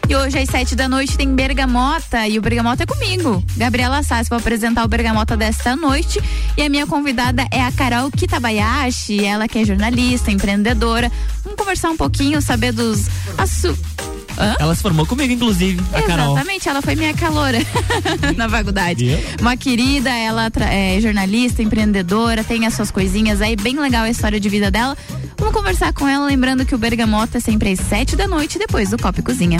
E 0.10 0.16
hoje 0.16 0.38
às 0.38 0.50
sete 0.50 0.76
da 0.76 0.90
noite 0.90 1.18
tem 1.18 1.34
Bergamota 1.34 2.28
e 2.28 2.38
o 2.38 2.42
Bergamota 2.42 2.84
é 2.84 2.86
comigo. 2.86 3.44
Gabriela 3.56 4.04
Sassi 4.04 4.30
vou 4.30 4.38
apresentar 4.38 4.84
o 4.84 4.88
Bergamota 4.88 5.38
desta 5.38 5.76
noite 5.76 6.22
e 6.58 6.62
a 6.62 6.70
minha 6.70 6.86
convidada 6.86 7.48
é 7.50 7.64
a 7.64 7.72
Carol 7.72 8.12
Kitabayashi, 8.12 9.24
ela 9.24 9.48
que 9.48 9.60
é 9.60 9.66
jornalista, 9.66 10.30
empreendedora. 10.30 11.12
Vamos 11.44 11.58
conversar 11.58 11.90
um 11.90 11.98
pouquinho, 11.98 12.42
saber 12.42 12.74
dos 12.74 13.08
assu... 13.38 13.78
Hã? 14.38 14.56
Ela 14.60 14.76
se 14.76 14.82
formou 14.82 15.06
comigo, 15.06 15.32
inclusive, 15.34 15.82
a 15.94 16.02
Carol. 16.02 16.34
Exatamente, 16.34 16.70
ela 16.70 16.82
foi 16.82 16.96
minha 16.96 17.14
caloura 17.14 17.60
na 18.36 18.50
faculdade. 18.50 19.18
Uma 19.40 19.56
querida, 19.56 20.10
ela 20.10 20.52
é 20.70 21.00
jornalista, 21.00 21.62
empreendedora, 21.62 22.44
tem 22.44 22.66
as 22.66 22.74
suas 22.74 22.92
coisinhas 22.92 23.42
aí, 23.42 23.56
bem 23.56 23.80
legal 23.80 24.04
a 24.04 24.10
história 24.10 24.40
de 24.40 24.50
vida 24.50 24.72
dela. 24.72 24.98
Vamos 25.38 25.54
conversar 25.54 25.94
com 25.94 26.08
ela, 26.08 26.26
lembrando 26.26 26.66
que 26.66 26.76
o 26.76 26.78
Bergamota 26.78 27.38
é 27.38 27.42
sempre 27.42 27.72
às 27.72 27.80
sete 27.80 28.16
da 28.16 28.28
noite, 28.28 28.58
depois 28.58 28.90
do 28.90 28.98
Copo 28.98 29.20
e 29.20 29.24
Cozinha. 29.24 29.60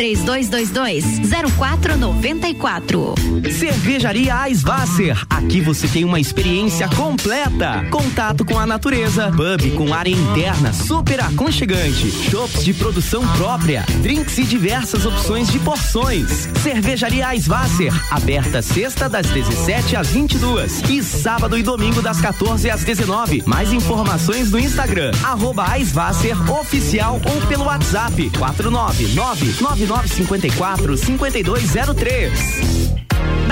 3222 0.00 1.04
0494. 1.58 3.14
Cervejaria 3.52 4.48
Eisvasser. 4.48 5.22
Aqui 5.28 5.60
você 5.60 5.86
tem 5.86 6.06
uma 6.06 6.18
experiência 6.18 6.88
completa. 6.88 7.84
Contato 7.90 8.42
com 8.42 8.58
a 8.58 8.64
natureza, 8.64 9.30
pub 9.30 9.76
com 9.76 9.92
área 9.92 10.10
interna 10.10 10.72
super 10.72 11.20
aconchegante, 11.20 12.10
shops 12.10 12.64
de 12.64 12.72
produção 12.72 13.26
própria, 13.36 13.84
drinks 14.00 14.38
e 14.38 14.44
diversas 14.44 15.04
opções 15.04 15.52
de 15.52 15.58
porções. 15.58 16.48
Cervejaria 16.62 17.34
Eisvasser, 17.34 17.92
aberta 18.10 18.62
sexta 18.62 19.06
das 19.06 19.26
17 19.26 19.96
às 19.96 20.08
22 20.08 20.82
e 20.88 21.02
sábado 21.02 21.58
e 21.58 21.62
domingo 21.62 22.00
das 22.00 22.22
14 22.22 22.70
às 22.70 22.82
19. 22.84 23.42
Mais 23.44 23.70
informações 23.70 24.50
no 24.50 24.58
Instagram 24.58 25.10
arroba 25.22 25.66
oficial 26.58 27.20
ou 27.22 27.46
pelo 27.48 27.64
WhatsApp 27.64 28.30
499 28.38 29.50
9954 29.86 30.96
5203. 30.96 33.09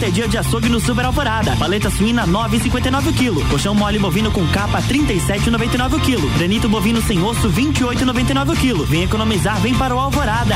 Quinta 0.00 0.08
é 0.08 0.14
dia 0.14 0.26
de 0.26 0.38
açougue 0.38 0.70
no 0.70 0.80
Super 0.80 1.04
Alvorada. 1.04 1.54
Paleta 1.56 1.90
suína 1.90 2.26
9,59 2.26 3.12
kg. 3.12 3.50
Colchão 3.50 3.74
mole 3.74 3.98
bovino 3.98 4.30
com 4.30 4.46
capa 4.46 4.80
37,99 4.80 6.00
kg. 6.00 6.38
Granito 6.38 6.70
bovino 6.70 7.02
sem 7.02 7.22
osso 7.22 7.50
28,99 7.50 8.56
kg. 8.56 8.84
Vem 8.86 9.02
economizar, 9.02 9.60
vem 9.60 9.74
para 9.74 9.94
o 9.94 9.98
Alvorada. 9.98 10.54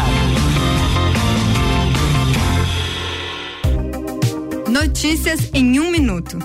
Notícias 4.67 5.51
em 5.53 5.79
um 5.79 5.91
minuto. 5.91 6.39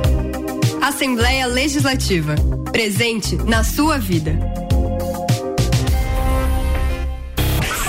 Assembleia 0.82 1.46
Legislativa. 1.48 2.36
Presente 2.72 3.36
na 3.36 3.64
sua 3.64 3.98
vida. 3.98 4.67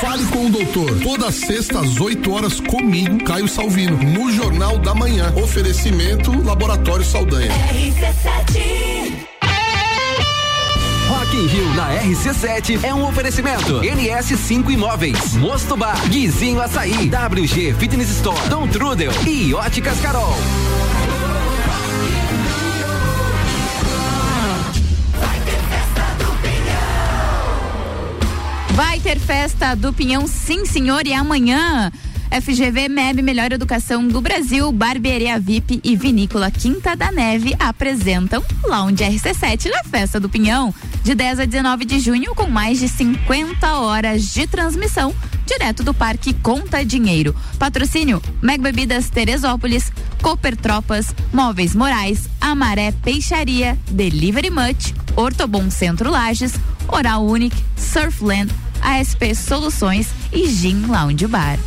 Fale 0.00 0.24
com 0.26 0.46
o 0.46 0.50
doutor. 0.50 1.00
Toda 1.00 1.32
sexta 1.32 1.80
às 1.80 2.00
8 2.00 2.32
horas 2.32 2.60
comigo, 2.60 3.22
Caio 3.24 3.48
Salvino, 3.48 3.96
no 3.96 4.30
Jornal 4.32 4.78
da 4.78 4.94
Manhã. 4.94 5.32
Oferecimento 5.36 6.30
Laboratório 6.44 7.04
Saldanha. 7.04 7.52
Rock 11.08 11.36
in 11.36 11.46
Rio 11.46 11.74
na 11.74 11.94
RC7 12.02 12.84
é 12.84 12.94
um 12.94 13.08
oferecimento. 13.08 13.80
NS5 13.80 14.70
Imóveis, 14.70 15.34
Mosto 15.34 15.76
Bar, 15.76 16.00
Guizinho 16.08 16.60
Açaí, 16.60 17.10
WG 17.10 17.74
Fitness 17.74 18.10
Store, 18.10 18.48
Dom 18.48 18.68
Trudel 18.68 19.12
e 19.26 19.52
Óticas 19.52 19.98
Carol. 20.00 20.36
Vai 28.78 29.00
ter 29.00 29.18
festa 29.18 29.74
do 29.74 29.92
Pinhão, 29.92 30.28
sim, 30.28 30.64
senhor, 30.64 31.04
e 31.04 31.12
amanhã. 31.12 31.90
FGV 32.30 32.88
MEB 32.88 33.22
Melhor 33.22 33.50
Educação 33.50 34.06
do 34.06 34.20
Brasil, 34.20 34.70
Barbearia 34.70 35.36
VIP 35.40 35.80
e 35.82 35.96
Vinícola 35.96 36.48
Quinta 36.48 36.94
da 36.94 37.10
Neve 37.10 37.56
apresentam 37.58 38.40
Lounge 38.62 39.02
RC7 39.02 39.68
na 39.68 39.82
Festa 39.82 40.20
do 40.20 40.28
Pinhão, 40.28 40.72
de 41.02 41.12
10 41.12 41.40
a 41.40 41.44
19 41.44 41.84
de 41.86 41.98
junho, 41.98 42.36
com 42.36 42.46
mais 42.46 42.78
de 42.78 42.86
50 42.86 43.68
horas 43.80 44.32
de 44.32 44.46
transmissão 44.46 45.12
direto 45.44 45.82
do 45.82 45.92
Parque 45.92 46.32
Conta 46.34 46.84
Dinheiro. 46.84 47.34
Patrocínio: 47.58 48.22
Meg 48.40 48.62
Bebidas 48.62 49.10
Teresópolis, 49.10 49.90
Cooper 50.22 50.56
Tropas, 50.56 51.12
Móveis 51.32 51.74
Morais, 51.74 52.28
Amaré 52.40 52.92
Peixaria, 52.92 53.76
Delivery 53.90 54.50
Much, 54.50 54.94
Ortobon 55.16 55.68
Centro 55.68 56.12
Lages, 56.12 56.54
Oral 56.86 57.26
Unique, 57.26 57.56
Surfland, 57.76 58.52
ASP 58.82 59.34
Soluções 59.34 60.08
e 60.32 60.48
Gin 60.48 60.86
Lounge 60.86 61.26
Bar. 61.26 61.58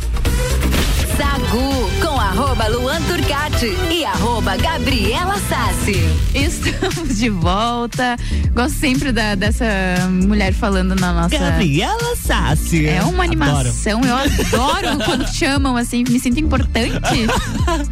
Sagu 1.16 1.90
com 2.00 2.18
arroba 2.18 2.68
Luan 2.68 3.00
Turcati 3.02 3.76
e 3.90 4.04
arroba 4.04 4.56
Gabriela 4.56 5.38
Sassi. 5.48 6.00
Estamos 6.34 7.18
de 7.18 7.28
volta. 7.28 8.16
Gosto 8.54 8.78
sempre 8.78 9.12
da, 9.12 9.34
dessa 9.34 9.64
mulher 10.10 10.52
falando 10.54 10.94
na 10.94 11.12
nossa. 11.12 11.36
Gabriela 11.36 12.16
Sassi. 12.16 12.86
É 12.86 13.02
uma 13.02 13.24
animação. 13.24 14.00
Eu 14.02 14.16
adoro 14.16 14.98
quando 15.04 15.28
chamam 15.28 15.76
assim. 15.76 16.04
Me 16.08 16.18
sinto 16.18 16.40
importante. 16.40 17.26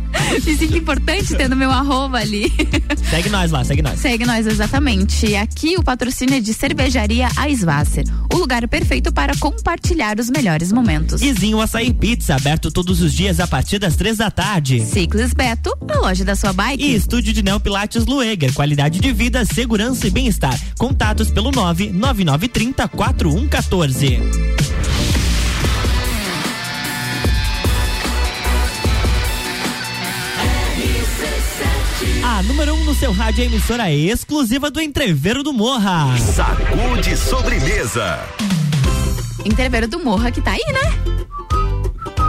me 0.44 0.56
sinto 0.56 0.76
importante 0.76 1.34
tendo 1.34 1.56
meu 1.56 1.70
arroba 1.70 2.18
ali. 2.18 2.52
Segue 3.10 3.28
nós 3.28 3.50
lá, 3.50 3.64
segue 3.64 3.82
nós. 3.82 3.98
Segue 3.98 4.24
nós, 4.24 4.46
exatamente. 4.46 5.34
Aqui 5.34 5.76
o 5.76 5.82
patrocínio 5.82 6.36
é 6.36 6.40
de 6.40 6.54
Cervejaria 6.54 7.28
Aisvasser. 7.36 8.04
O 8.32 8.36
lugar 8.36 8.66
perfeito 8.68 9.12
para 9.12 9.36
compartilhar 9.36 10.18
os 10.20 10.30
melhores 10.30 10.70
momentos. 10.70 11.20
Guizinho 11.20 11.60
Açaí 11.60 11.92
Pizza, 11.92 12.36
aberto 12.36 12.70
todos 12.70 13.00
os 13.00 13.12
dias 13.12 13.40
a 13.40 13.46
partir 13.46 13.78
das 13.78 13.96
três 13.96 14.18
da 14.18 14.30
tarde. 14.30 14.80
Ciclis 14.84 15.34
Beto, 15.34 15.76
a 15.88 15.98
loja 15.98 16.24
da 16.24 16.36
sua 16.36 16.52
bike. 16.52 16.82
E 16.82 16.94
estúdio 16.94 17.32
de 17.32 17.42
Neo 17.42 17.58
Pilates 17.58 18.06
Lueger, 18.06 18.52
qualidade 18.52 19.00
de 19.00 19.12
vida, 19.12 19.44
segurança 19.44 20.06
e 20.06 20.10
bem-estar. 20.10 20.58
Contatos 20.78 21.30
pelo 21.30 21.50
nove 21.50 21.90
nove 21.90 22.24
nove 22.24 22.48
trinta 22.48 22.86
quatro 22.86 23.30
um 23.30 23.48
4114. 23.48 24.79
A 32.40 32.42
número 32.42 32.74
1 32.74 32.80
um 32.80 32.84
no 32.84 32.94
seu 32.94 33.12
rádio 33.12 33.44
a 33.44 33.46
emissora 33.46 33.92
exclusiva 33.92 34.70
do 34.70 34.80
Entreveiro 34.80 35.42
do 35.42 35.52
Morra. 35.52 36.06
Sacude 36.16 37.14
sobremesa. 37.14 38.18
Entreveiro 39.44 39.86
do 39.86 40.02
Morra 40.02 40.30
que 40.30 40.40
tá 40.40 40.52
aí, 40.52 40.64
né? 40.72 41.69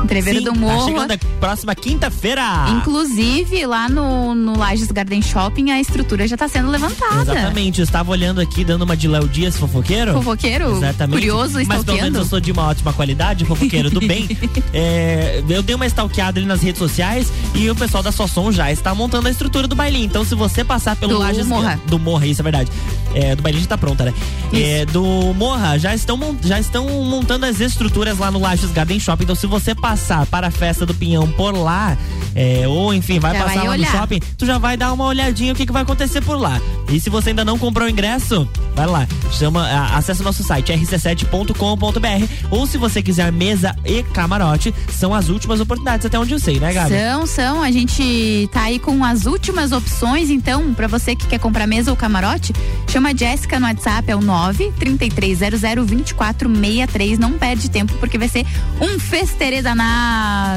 Entreveiro 0.03 0.39
Sim, 0.39 0.45
do 0.45 0.53
Tá 0.53 0.59
Morro. 0.59 0.87
chegando 0.87 1.11
a 1.11 1.17
próxima 1.39 1.75
quinta-feira. 1.75 2.43
Inclusive, 2.77 3.65
lá 3.65 3.87
no, 3.87 4.33
no 4.35 4.57
Lages 4.57 4.91
Garden 4.91 5.21
Shopping, 5.21 5.71
a 5.71 5.79
estrutura 5.79 6.27
já 6.27 6.35
tá 6.35 6.47
sendo 6.47 6.69
levantada. 6.69 7.31
Exatamente, 7.31 7.79
eu 7.79 7.83
estava 7.83 8.11
olhando 8.11 8.41
aqui, 8.41 8.63
dando 8.63 8.83
uma 8.83 8.97
de 8.97 9.07
Léo 9.07 9.27
Dias 9.27 9.57
fofoqueiro. 9.57 10.13
Fofoqueiro? 10.13 10.77
Exatamente. 10.77 11.15
Curioso, 11.15 11.59
Mas 11.65 11.83
pelo 11.83 11.97
menos 11.97 12.17
eu 12.19 12.25
sou 12.25 12.39
de 12.39 12.51
uma 12.51 12.67
ótima 12.67 12.91
qualidade, 12.93 13.45
fofoqueiro 13.45 13.89
do 13.89 13.99
bem. 13.99 14.27
É, 14.73 15.43
eu 15.49 15.61
dei 15.61 15.75
uma 15.75 15.85
stalkeada 15.85 16.39
ali 16.39 16.47
nas 16.47 16.61
redes 16.61 16.79
sociais 16.79 17.31
e 17.53 17.69
o 17.69 17.75
pessoal 17.75 18.01
da 18.01 18.11
Sossom 18.11 18.51
já 18.51 18.71
está 18.71 18.95
montando 18.95 19.27
a 19.27 19.31
estrutura 19.31 19.67
do 19.67 19.75
bailinho. 19.75 20.05
Então, 20.05 20.23
se 20.23 20.33
você 20.33 20.63
passar 20.63 20.95
pelo 20.95 21.13
Do 21.13 21.19
Lages. 21.19 21.45
Morra. 21.45 21.79
Do 21.87 21.99
Morra, 21.99 22.25
isso 22.25 22.41
é 22.41 22.43
verdade. 22.43 22.71
É, 23.13 23.35
do 23.35 23.41
bailinho 23.43 23.63
já 23.63 23.69
tá 23.69 23.77
pronta, 23.77 24.05
né? 24.05 24.13
É, 24.53 24.85
do 24.85 25.33
Morra, 25.35 25.77
já 25.77 25.93
estão, 25.93 26.37
já 26.41 26.59
estão 26.59 26.87
montando 27.03 27.45
as 27.45 27.59
estruturas 27.59 28.17
lá 28.17 28.31
no 28.31 28.39
Lages 28.39 28.71
Garden 28.71 28.99
Shopping. 28.99 29.23
Então, 29.23 29.35
se 29.35 29.47
você 29.47 29.75
passar 29.75 29.90
para 30.29 30.47
a 30.47 30.51
festa 30.51 30.85
do 30.85 30.93
Pinhão 30.93 31.27
por 31.31 31.55
lá, 31.55 31.97
é, 32.35 32.67
ou 32.67 32.93
enfim, 32.93 33.19
vai 33.19 33.33
Já 33.33 33.39
passar 33.43 33.55
vai 33.55 33.65
lá 33.65 33.71
olhar. 33.71 33.91
no 33.91 33.97
shopping, 33.97 34.19
tu 34.37 34.45
já 34.45 34.57
vai 34.57 34.77
dar 34.77 34.93
uma 34.93 35.05
olhadinha 35.05 35.53
o 35.53 35.55
que, 35.55 35.65
que 35.65 35.71
vai 35.71 35.83
acontecer 35.83 36.21
por 36.21 36.39
lá. 36.39 36.59
E 36.89 36.99
se 36.99 37.09
você 37.09 37.29
ainda 37.29 37.45
não 37.45 37.57
comprou 37.57 37.87
o 37.87 37.89
ingresso, 37.89 38.47
vai 38.75 38.85
lá, 38.85 39.07
chama, 39.31 39.67
acessa 39.95 40.21
o 40.21 40.25
nosso 40.25 40.43
site 40.43 40.71
rc7.com.br 40.73 42.25
ou 42.49 42.67
se 42.67 42.77
você 42.77 43.01
quiser 43.01 43.31
mesa 43.31 43.75
e 43.85 44.03
camarote, 44.03 44.73
são 44.89 45.13
as 45.13 45.29
últimas 45.29 45.59
oportunidades 45.59 46.05
até 46.05 46.17
onde 46.19 46.33
eu 46.33 46.39
sei, 46.39 46.59
né, 46.59 46.73
Gabi? 46.73 46.95
São, 46.95 47.25
são. 47.25 47.63
A 47.63 47.71
gente 47.71 48.49
tá 48.51 48.63
aí 48.63 48.79
com 48.79 49.03
as 49.03 49.25
últimas 49.25 49.71
opções. 49.71 50.29
Então, 50.29 50.73
pra 50.73 50.87
você 50.87 51.15
que 51.15 51.25
quer 51.27 51.39
comprar 51.39 51.67
mesa 51.67 51.91
ou 51.91 51.97
camarote, 51.97 52.53
chama 52.87 53.09
a 53.09 53.15
Jéssica 53.15 53.59
no 53.59 53.67
WhatsApp, 53.67 54.11
é 54.11 54.15
o 54.15 54.19
933002463. 54.19 57.17
Não 57.17 57.33
perde 57.33 57.69
tempo, 57.69 57.93
porque 57.99 58.17
vai 58.17 58.27
ser 58.27 58.45
um 58.79 58.99
festerê 58.99 59.61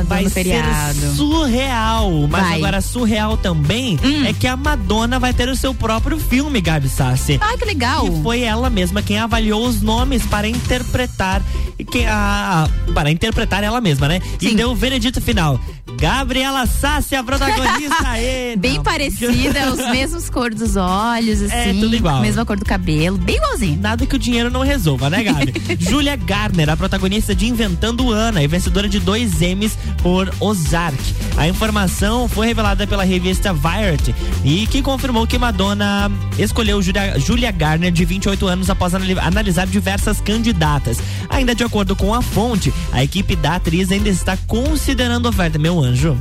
Vai 0.07 0.25
no 0.25 0.29
ser 0.29 0.45
feriado. 0.45 1.14
surreal, 1.16 2.11
mas 2.29 2.43
Vai. 2.43 2.57
agora 2.57 2.81
surreal 2.81 3.37
também 3.37 3.99
é 4.27 4.33
que 4.33 4.47
a 4.47 4.57
Madonna 4.57 5.18
vai 5.18 5.33
ter 5.33 5.49
o 5.49 5.57
seu 5.57 5.75
próprio 5.75 6.18
filme, 6.18 6.61
Gabi 6.61 6.89
Sassi. 6.89 7.39
Ai, 7.41 7.57
que 7.57 7.64
legal. 7.64 8.07
E 8.07 8.22
foi 8.22 8.43
ela 8.43 8.68
mesma 8.68 9.03
quem 9.03 9.18
avaliou 9.18 9.66
os 9.66 9.81
nomes 9.81 10.25
para 10.27 10.49
interpretar 10.49 11.43
quem 11.91 12.07
a, 12.07 12.68
para 12.93 13.11
interpretar 13.11 13.62
ela 13.64 13.81
mesma, 13.81 14.09
né? 14.09 14.20
E 14.41 14.55
deu 14.55 14.70
o 14.70 14.75
veredito 14.77 15.20
final. 15.20 15.59
Gabriela 15.99 16.66
Sassi, 16.66 17.14
a 17.14 17.22
protagonista 17.22 17.97
aí. 18.09 18.57
Bem 18.57 18.83
parecida, 18.83 19.72
os 19.72 19.79
mesmos 19.91 20.29
cor 20.29 20.53
dos 20.53 20.77
olhos, 20.77 21.41
assim. 21.41 21.55
É, 21.55 21.75
tudo 21.75 21.95
igual. 21.95 22.20
Mesma 22.20 22.45
cor 22.45 22.59
do 22.59 22.64
cabelo, 22.64 23.16
bem 23.16 23.37
igualzinho. 23.37 23.81
Nada 23.81 24.05
que 24.05 24.14
o 24.16 24.18
dinheiro 24.18 24.51
não 24.51 24.62
resolva, 24.62 25.09
né, 25.09 25.22
Gabi? 25.22 25.53
Julia 25.79 26.16
Garner, 26.16 26.70
a 26.70 26.77
protagonista 26.77 27.35
de 27.35 27.47
Inventando 27.47 28.11
Ana 28.11 28.43
e 28.43 28.47
vencedora 28.47 28.89
de 28.89 28.99
dois 28.99 29.14
Emmys 29.23 29.79
por 30.03 30.33
Ozark. 30.41 30.99
A 31.37 31.49
informação 31.49 32.29
foi 32.29 32.47
revelada 32.47 32.87
pela 32.87 33.05
revista 33.05 33.53
Variety 33.53 34.15
e 34.45 34.67
que 34.67 34.83
confirmou 34.83 35.27
que 35.27 35.39
Madonna 35.39 36.11
escolheu 36.39 36.81
Julia, 36.83 37.19
Julia 37.19 37.51
Garner, 37.51 37.91
de 37.91 38.05
28 38.05 38.47
anos, 38.47 38.71
após 38.71 38.95
anali- 38.95 39.19
analisar 39.19 39.67
diversas 39.67 40.21
candidatas. 40.21 40.99
Ainda 41.29 41.55
de 41.55 41.65
acordo 41.65 41.97
com 41.97 42.15
a 42.15 42.23
fonte, 42.23 42.73
a 42.93 43.03
equipe 43.03 43.35
da 43.37 43.57
atriz 43.57 43.91
ainda 43.91 44.09
está 44.09 44.37
considerando 44.47 45.29
oferta. 45.29 45.59
Meu 45.59 45.81
anjo, 45.83 46.17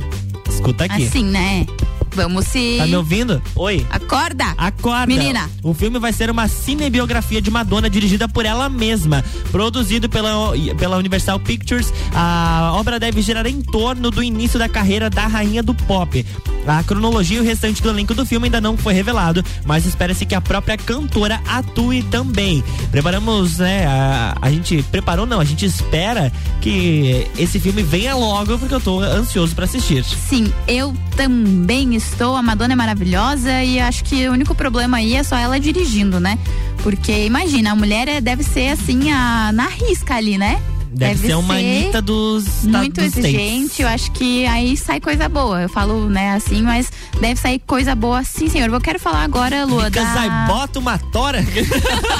escuta 0.54 0.84
aqui. 0.84 1.06
Assim, 1.06 1.24
né? 1.24 1.66
Vamos 2.14 2.46
se. 2.46 2.76
Tá 2.78 2.86
me 2.86 2.96
ouvindo? 2.96 3.42
Oi. 3.56 3.84
Acorda! 3.90 4.54
Acorda! 4.56 5.06
Menina. 5.06 5.50
O 5.62 5.74
filme 5.74 5.98
vai 5.98 6.12
ser 6.12 6.30
uma 6.30 6.46
cinebiografia 6.46 7.42
de 7.42 7.50
Madonna 7.50 7.90
dirigida 7.90 8.28
por 8.28 8.46
ela 8.46 8.68
mesma, 8.68 9.24
produzido 9.50 10.08
pela, 10.08 10.52
pela 10.78 10.96
Universal 10.96 11.40
Pictures. 11.40 11.92
A 12.14 12.72
obra 12.76 13.00
deve 13.00 13.20
girar 13.20 13.46
em 13.46 13.60
torno 13.60 14.10
do 14.10 14.22
início 14.22 14.58
da 14.58 14.68
carreira 14.68 15.10
da 15.10 15.26
rainha 15.26 15.62
do 15.62 15.74
pop. 15.74 16.24
A 16.66 16.82
cronologia 16.82 17.38
e 17.38 17.40
o 17.40 17.44
restante 17.44 17.82
do 17.82 17.90
elenco 17.90 18.14
do 18.14 18.24
filme 18.24 18.46
ainda 18.46 18.60
não 18.60 18.76
foi 18.76 18.94
revelado, 18.94 19.44
mas 19.66 19.84
espera-se 19.84 20.24
que 20.24 20.34
a 20.34 20.40
própria 20.40 20.78
cantora 20.78 21.40
atue 21.46 22.02
também. 22.04 22.64
Preparamos, 22.90 23.58
né? 23.58 23.86
A, 23.86 24.36
a 24.40 24.50
gente 24.50 24.82
preparou, 24.84 25.26
não, 25.26 25.40
a 25.40 25.44
gente 25.44 25.66
espera 25.66 26.32
que 26.62 27.26
esse 27.36 27.60
filme 27.60 27.82
venha 27.82 28.14
logo, 28.14 28.58
porque 28.58 28.74
eu 28.74 28.80
tô 28.80 29.00
ansioso 29.00 29.54
pra 29.54 29.66
assistir. 29.66 30.04
Sim, 30.04 30.43
eu 30.66 30.94
também 31.16 31.94
estou. 31.94 32.36
A 32.36 32.42
Madonna 32.42 32.72
é 32.72 32.76
maravilhosa 32.76 33.62
e 33.62 33.78
acho 33.80 34.04
que 34.04 34.28
o 34.28 34.32
único 34.32 34.54
problema 34.54 34.98
aí 34.98 35.14
é 35.14 35.22
só 35.22 35.36
ela 35.36 35.58
dirigindo, 35.60 36.18
né? 36.20 36.38
Porque 36.82 37.24
imagina, 37.26 37.72
a 37.72 37.74
mulher 37.76 38.08
é- 38.08 38.20
deve 38.20 38.42
ser 38.42 38.68
assim, 38.68 39.10
a, 39.10 39.50
na 39.52 39.68
risca 39.68 40.14
ali, 40.14 40.36
né? 40.38 40.60
Deve, 40.94 41.26
ser 41.26 41.34
uma 41.34 41.54
Anitta 41.54 42.00
dos 42.00 42.64
muito 42.64 43.00
dos 43.00 43.04
exigente, 43.16 43.64
States. 43.64 43.80
eu 43.80 43.88
acho 43.88 44.12
que 44.12 44.46
aí 44.46 44.76
sai 44.76 45.00
coisa 45.00 45.28
boa. 45.28 45.62
Eu 45.62 45.68
falo, 45.68 46.08
né, 46.08 46.34
assim, 46.34 46.62
mas 46.62 46.88
deve 47.20 47.34
sair 47.40 47.58
coisa 47.66 47.96
boa 47.96 48.22
sim, 48.22 48.48
senhor. 48.48 48.72
Eu 48.72 48.80
quero 48.80 49.00
falar 49.00 49.24
agora, 49.24 49.64
Lua, 49.64 49.86
Fica, 49.86 50.04
da... 50.04 50.46
bota 50.46 50.78
uma 50.78 50.96
tora. 50.96 51.44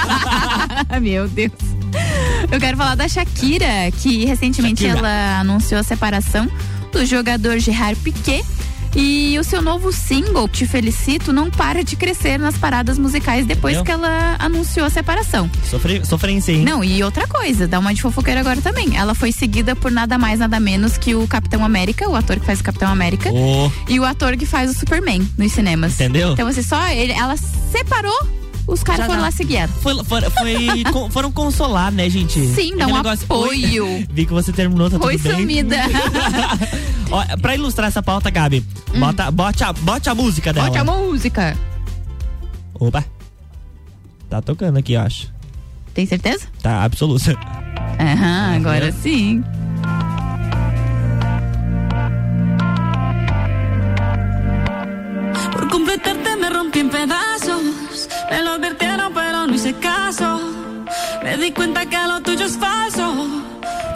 Meu 1.00 1.28
Deus. 1.28 1.52
Eu 2.50 2.58
quero 2.58 2.76
falar 2.76 2.96
da 2.96 3.06
Shakira, 3.06 3.90
que 4.02 4.24
recentemente 4.24 4.82
Shakira. 4.82 4.98
ela 4.98 5.38
anunciou 5.40 5.80
a 5.80 5.84
separação 5.84 6.50
do 6.94 7.04
jogador 7.04 7.58
Gerard 7.58 7.98
Piquet. 8.00 8.44
E 8.96 9.36
o 9.40 9.42
seu 9.42 9.60
novo 9.60 9.92
single, 9.92 10.46
Te 10.48 10.64
Felicito, 10.68 11.32
não 11.32 11.50
para 11.50 11.82
de 11.82 11.96
crescer 11.96 12.38
nas 12.38 12.56
paradas 12.56 12.96
musicais 12.96 13.44
depois 13.44 13.76
Entendeu? 13.76 13.84
que 13.98 14.04
ela 14.06 14.36
anunciou 14.38 14.86
a 14.86 14.90
separação. 14.90 15.50
Sofrência, 16.04 16.52
hein? 16.52 16.62
Não, 16.64 16.84
e 16.84 17.02
outra 17.02 17.26
coisa, 17.26 17.66
dá 17.66 17.80
uma 17.80 17.92
de 17.92 18.00
fofoqueira 18.00 18.38
agora 18.38 18.60
também. 18.62 18.96
Ela 18.96 19.12
foi 19.12 19.32
seguida 19.32 19.74
por 19.74 19.90
nada 19.90 20.16
mais, 20.16 20.38
nada 20.38 20.60
menos 20.60 20.96
que 20.96 21.12
o 21.12 21.26
Capitão 21.26 21.64
América, 21.64 22.08
o 22.08 22.14
ator 22.14 22.38
que 22.38 22.46
faz 22.46 22.60
o 22.60 22.62
Capitão 22.62 22.88
América, 22.88 23.30
Oh. 23.32 23.68
e 23.88 23.98
o 23.98 24.04
ator 24.04 24.36
que 24.36 24.46
faz 24.46 24.70
o 24.70 24.74
Superman 24.78 25.28
nos 25.36 25.50
cinemas. 25.50 25.94
Entendeu? 25.94 26.32
Então, 26.32 26.46
você 26.46 26.62
só. 26.62 26.86
Ele, 26.90 27.10
ela 27.12 27.34
separou, 27.36 28.28
os 28.66 28.82
caras 28.82 29.06
foram 29.06 29.18
dá. 29.20 29.26
lá 29.26 29.30
seguir. 29.30 29.68
Foi, 29.68 30.02
foi- 30.04 30.20
foi- 30.30 30.84
com- 30.92 31.10
foram 31.10 31.30
consolar, 31.32 31.92
né, 31.92 32.08
gente? 32.08 32.40
Sim, 32.48 32.76
dá 32.76 32.84
Aquele 32.84 32.92
um 32.92 32.96
negócio, 33.02 33.24
apoio. 33.24 33.84
"Oi, 33.86 34.06
Vi 34.12 34.26
que 34.26 34.32
você 34.32 34.52
terminou, 34.52 34.90
tá 34.90 34.98
Foi 34.98 35.16
tudo 35.16 35.28
bem? 35.30 35.40
sumida. 35.40 35.76
Ó, 37.10 37.22
pra 37.40 37.54
ilustrar 37.54 37.88
essa 37.88 38.02
pauta, 38.02 38.30
Gabi, 38.30 38.64
bota, 38.98 39.30
bote, 39.30 39.62
a, 39.64 39.72
bote 39.72 40.08
a 40.08 40.14
música 40.14 40.52
dela. 40.52 40.66
Hum. 40.66 40.70
Bote 40.70 40.78
a 40.78 40.84
música. 40.84 41.56
Opa. 42.74 43.04
Tá 44.30 44.40
tocando 44.42 44.78
aqui, 44.78 44.94
eu 44.94 45.00
acho. 45.02 45.32
Tem 45.92 46.06
certeza? 46.06 46.46
Tá, 46.62 46.82
absoluta. 46.82 47.38
Aham, 48.00 48.56
agora 48.56 48.90
sim. 48.90 49.44
Por 55.52 55.68
completarte 55.68 56.36
me 56.40 56.48
rompí 56.50 56.80
en 56.80 56.90
pedazos. 56.90 57.23
Me 58.34 58.42
lo 58.42 58.54
advirtieron, 58.54 59.14
pero 59.14 59.46
no 59.46 59.54
hice 59.54 59.72
caso. 59.74 60.40
Me 61.22 61.36
di 61.36 61.52
cuenta 61.52 61.86
que 61.86 61.96
lo 61.96 62.20
tuyo 62.20 62.46
es 62.46 62.58
falso. 62.58 63.28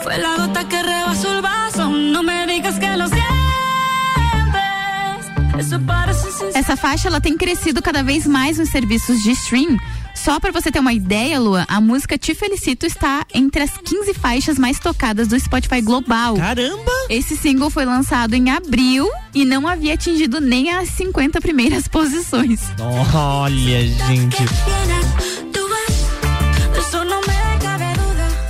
Fue 0.05 0.16
la 0.16 0.36
gota 0.36 0.62
que 0.68 0.80
rebasó 0.80 1.34
el 1.34 1.43
vaso. 1.43 1.91
No 1.91 2.22
me 2.22 2.47
digas 2.47 2.78
que 2.78 2.97
lo 2.97 3.09
sientes. 3.09 3.26
Eso 5.59 5.80
parece 5.80 6.30
sincero. 6.30 6.53
Essa 6.55 6.76
faixa 6.76 7.09
ela 7.09 7.20
tem 7.20 7.36
crescido 7.36 7.82
cada 7.82 8.05
vez 8.05 8.28
mais 8.28 8.59
nos 8.59 8.68
serviços 8.68 9.24
de 9.24 9.34
stream. 9.34 9.76
Só 10.25 10.41
pra 10.41 10.51
você 10.51 10.71
ter 10.71 10.81
uma 10.81 10.93
ideia, 10.93 11.39
Lua, 11.39 11.64
a 11.69 11.81
música 11.81 12.19
Te 12.19 12.35
Felicito 12.35 12.85
está 12.85 13.25
entre 13.33 13.62
as 13.62 13.71
15 13.71 14.12
faixas 14.14 14.59
mais 14.59 14.79
tocadas 14.79 15.29
do 15.29 15.39
Spotify 15.39 15.81
global. 15.81 16.37
Caramba! 16.37 16.93
Esse 17.09 17.37
single 17.37 17.71
foi 17.71 17.85
lançado 17.85 18.35
em 18.35 18.51
abril 18.51 19.09
e 19.35 19.45
não 19.45 19.66
havia 19.66 19.95
atingido 19.95 20.41
nem 20.41 20.71
as 20.71 20.89
50 20.91 21.41
primeiras 21.41 21.87
posições. 21.89 22.61
Olha, 23.14 23.87
gente. 23.87 24.37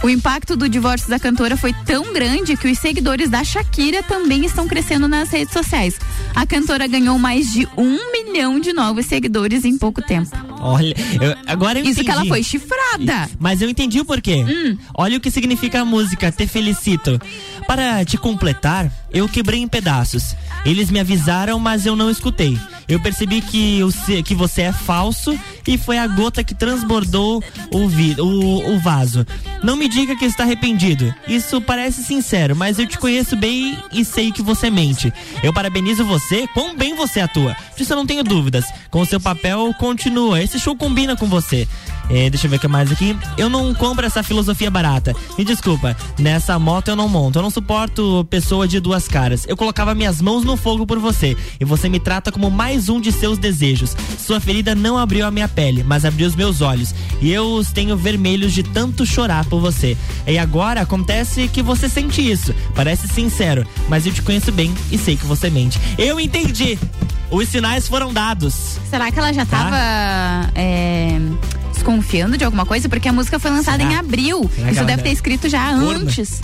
O 0.03 0.09
impacto 0.09 0.57
do 0.57 0.69
divórcio 0.69 1.11
da 1.11 1.19
cantora 1.19 1.57
foi 1.57 1.75
tão 1.85 2.15
grande 2.15 2.57
que 2.57 2.71
os 2.71 2.79
seguidores 2.79 3.29
da 3.29 3.45
Shakira 3.45 4.03
também 4.03 4.45
estão 4.45 4.67
crescendo 4.67 5.07
nas 5.07 5.29
redes 5.29 5.53
sociais. 5.53 5.99
A 6.35 6.47
cantora 6.47 6.87
ganhou 6.87 7.19
mais 7.19 7.53
de 7.53 7.69
um 7.77 8.11
milhão 8.11 8.59
de 8.59 8.73
novos 8.73 9.05
seguidores 9.07 9.65
em 9.65 9.77
pouco 9.77 10.01
tempo. 10.01 10.48
Olha, 10.61 10.95
eu- 11.21 11.37
agora 11.47 11.79
eu 11.79 11.85
Isso 11.85 12.03
que 12.03 12.11
ela 12.11 12.21
entendi. 12.21 12.29
foi 12.29 12.43
chifrada. 12.43 13.29
Mas 13.39 13.63
eu 13.63 13.69
entendi 13.71 14.01
o 14.01 14.05
porquê. 14.05 14.45
Hum. 14.45 14.77
Olha 14.95 15.17
o 15.17 15.21
que 15.21 15.31
significa 15.31 15.81
a 15.81 15.85
música 15.85 16.31
Te 16.33 16.47
Felicito. 16.47 17.21
Para 17.67 18.05
te 18.05 18.17
completar, 18.17 18.91
eu 19.13 19.29
quebrei 19.29 19.61
em 19.61 19.69
pedaços. 19.69 20.35
Eles 20.65 20.91
me 20.91 20.99
avisaram, 21.01 21.59
mas 21.59 21.87
eu 21.87 21.95
não 21.95 22.11
escutei. 22.11 22.59
Eu 22.89 22.99
percebi 22.99 23.43
que, 23.43 23.81
o, 23.83 24.23
que 24.23 24.35
você 24.35 24.63
é 24.63 24.73
falso 24.73 25.39
e 25.67 25.77
foi 25.77 25.99
a 25.99 26.07
gota 26.07 26.43
que 26.43 26.55
transbordou 26.55 27.45
o, 27.71 27.87
vi, 27.87 28.17
o, 28.19 28.75
o 28.75 28.81
vaso. 28.81 29.27
Não 29.63 29.77
me 29.77 29.89
diga 29.89 30.17
que 30.17 30.25
está 30.25 30.45
arrependido. 30.45 31.15
Isso 31.27 31.61
parece 31.61 32.03
sincero, 32.03 32.57
mas 32.57 32.79
eu 32.79 32.87
te 32.87 32.99
conheço 32.99 33.37
bem 33.37 33.77
e 33.93 34.05
sei 34.05 34.33
que 34.33 34.41
você 34.41 34.71
mente. 34.71 35.13
Eu 35.43 35.53
parabenizo 35.53 36.05
você, 36.05 36.47
quão 36.49 36.75
bem 36.75 36.95
você 36.95 37.21
atua. 37.21 37.55
Disso 37.77 37.93
eu 37.93 37.97
não 37.97 38.07
tenho 38.07 38.25
dúvidas. 38.25 38.65
Com 38.91 39.03
o 39.03 39.07
seu 39.07 39.21
papel, 39.21 39.75
continua. 39.79 40.43
Esse 40.43 40.59
show 40.59 40.75
combina 40.75 41.15
com 41.15 41.27
você. 41.27 41.69
É, 42.11 42.31
deixa 42.31 42.47
eu 42.47 42.51
ver 42.51 42.57
o 42.57 42.61
que 42.61 42.69
mais 42.69 42.91
aqui. 42.91 43.17
Eu 43.37 43.49
não 43.49 43.75
compro 43.75 44.05
essa 44.07 44.23
filosofia 44.23 44.71
barata. 44.71 45.15
Me 45.37 45.45
desculpa, 45.45 45.97
nessa 46.19 46.59
moto 46.59 46.89
eu 46.89 46.97
não 46.97 47.09
monto. 47.09 47.39
Eu 47.39 47.43
não 47.43 47.51
suporto 47.51 48.27
pessoa 48.31 48.67
de 48.67 48.81
duas 48.81 49.07
caras. 49.07 49.45
Eu 49.47 49.57
colocava 49.57 49.95
minhas 49.95 50.21
mãos 50.21 50.45
no 50.45 50.57
fogo 50.57 50.87
por 50.87 50.99
você. 50.99 51.37
E 51.61 51.65
você 51.65 51.89
me 51.89 52.01
trata 52.01 52.33
como 52.33 52.51
mais 52.51 52.89
um 52.89 53.01
de 53.01 53.13
seus 53.13 53.37
desejos. 53.39 53.95
Sua 54.19 54.41
ferida 54.41 54.75
não 54.75 54.97
abriu 54.99 55.27
a 55.27 55.31
minha 55.31 55.49
pele, 55.49 55.83
mas 55.85 56.05
abriu 56.05 56.27
os 56.27 56.35
meus 56.35 56.61
olhos. 56.61 56.95
E 57.21 57.31
eu 57.31 57.53
os 57.53 57.71
tenho 57.73 57.97
vermelhos 57.97 58.53
de 58.53 58.63
tanto 58.63 59.05
chorar 59.05 59.45
por 59.47 59.61
você. 59.61 59.97
E 60.27 60.39
agora 60.39 60.81
acontece 60.81 61.49
que 61.49 61.63
você 61.63 61.89
sente 61.89 62.21
isso. 62.27 62.55
Parece 62.75 63.07
sincero, 63.09 63.67
mas 63.89 64.07
eu 64.07 64.13
te 64.13 64.23
conheço 64.23 64.51
bem 64.53 64.75
e 64.91 64.97
sei 64.99 65.17
que 65.17 65.27
você 65.27 65.51
mente. 65.51 65.79
Eu 65.99 66.19
entendi. 66.19 66.79
Os 67.31 67.49
sinais 67.49 67.87
foram 67.87 68.13
dados. 68.13 68.79
Será 68.89 69.11
que 69.13 69.19
ela 69.19 69.33
já 69.33 69.45
Tá. 69.45 69.65
tava 69.65 70.51
é, 70.55 71.19
desconfiando 71.89 72.37
de 72.37 72.45
alguma 72.45 72.67
coisa? 72.67 72.89
Porque 72.89 73.09
a 73.09 73.13
música 73.13 73.39
foi 73.39 73.51
lançada 73.51 73.79
Será? 73.79 73.91
em 73.93 73.97
abril. 73.97 74.51
Será 74.55 74.67
que 74.69 74.75
Isso 74.75 74.85
deve 74.85 75.01
é 75.01 75.05
ter 75.05 75.11
escrito 75.13 75.49
já 75.49 75.71
corna? 75.71 75.87
antes. 75.97 76.41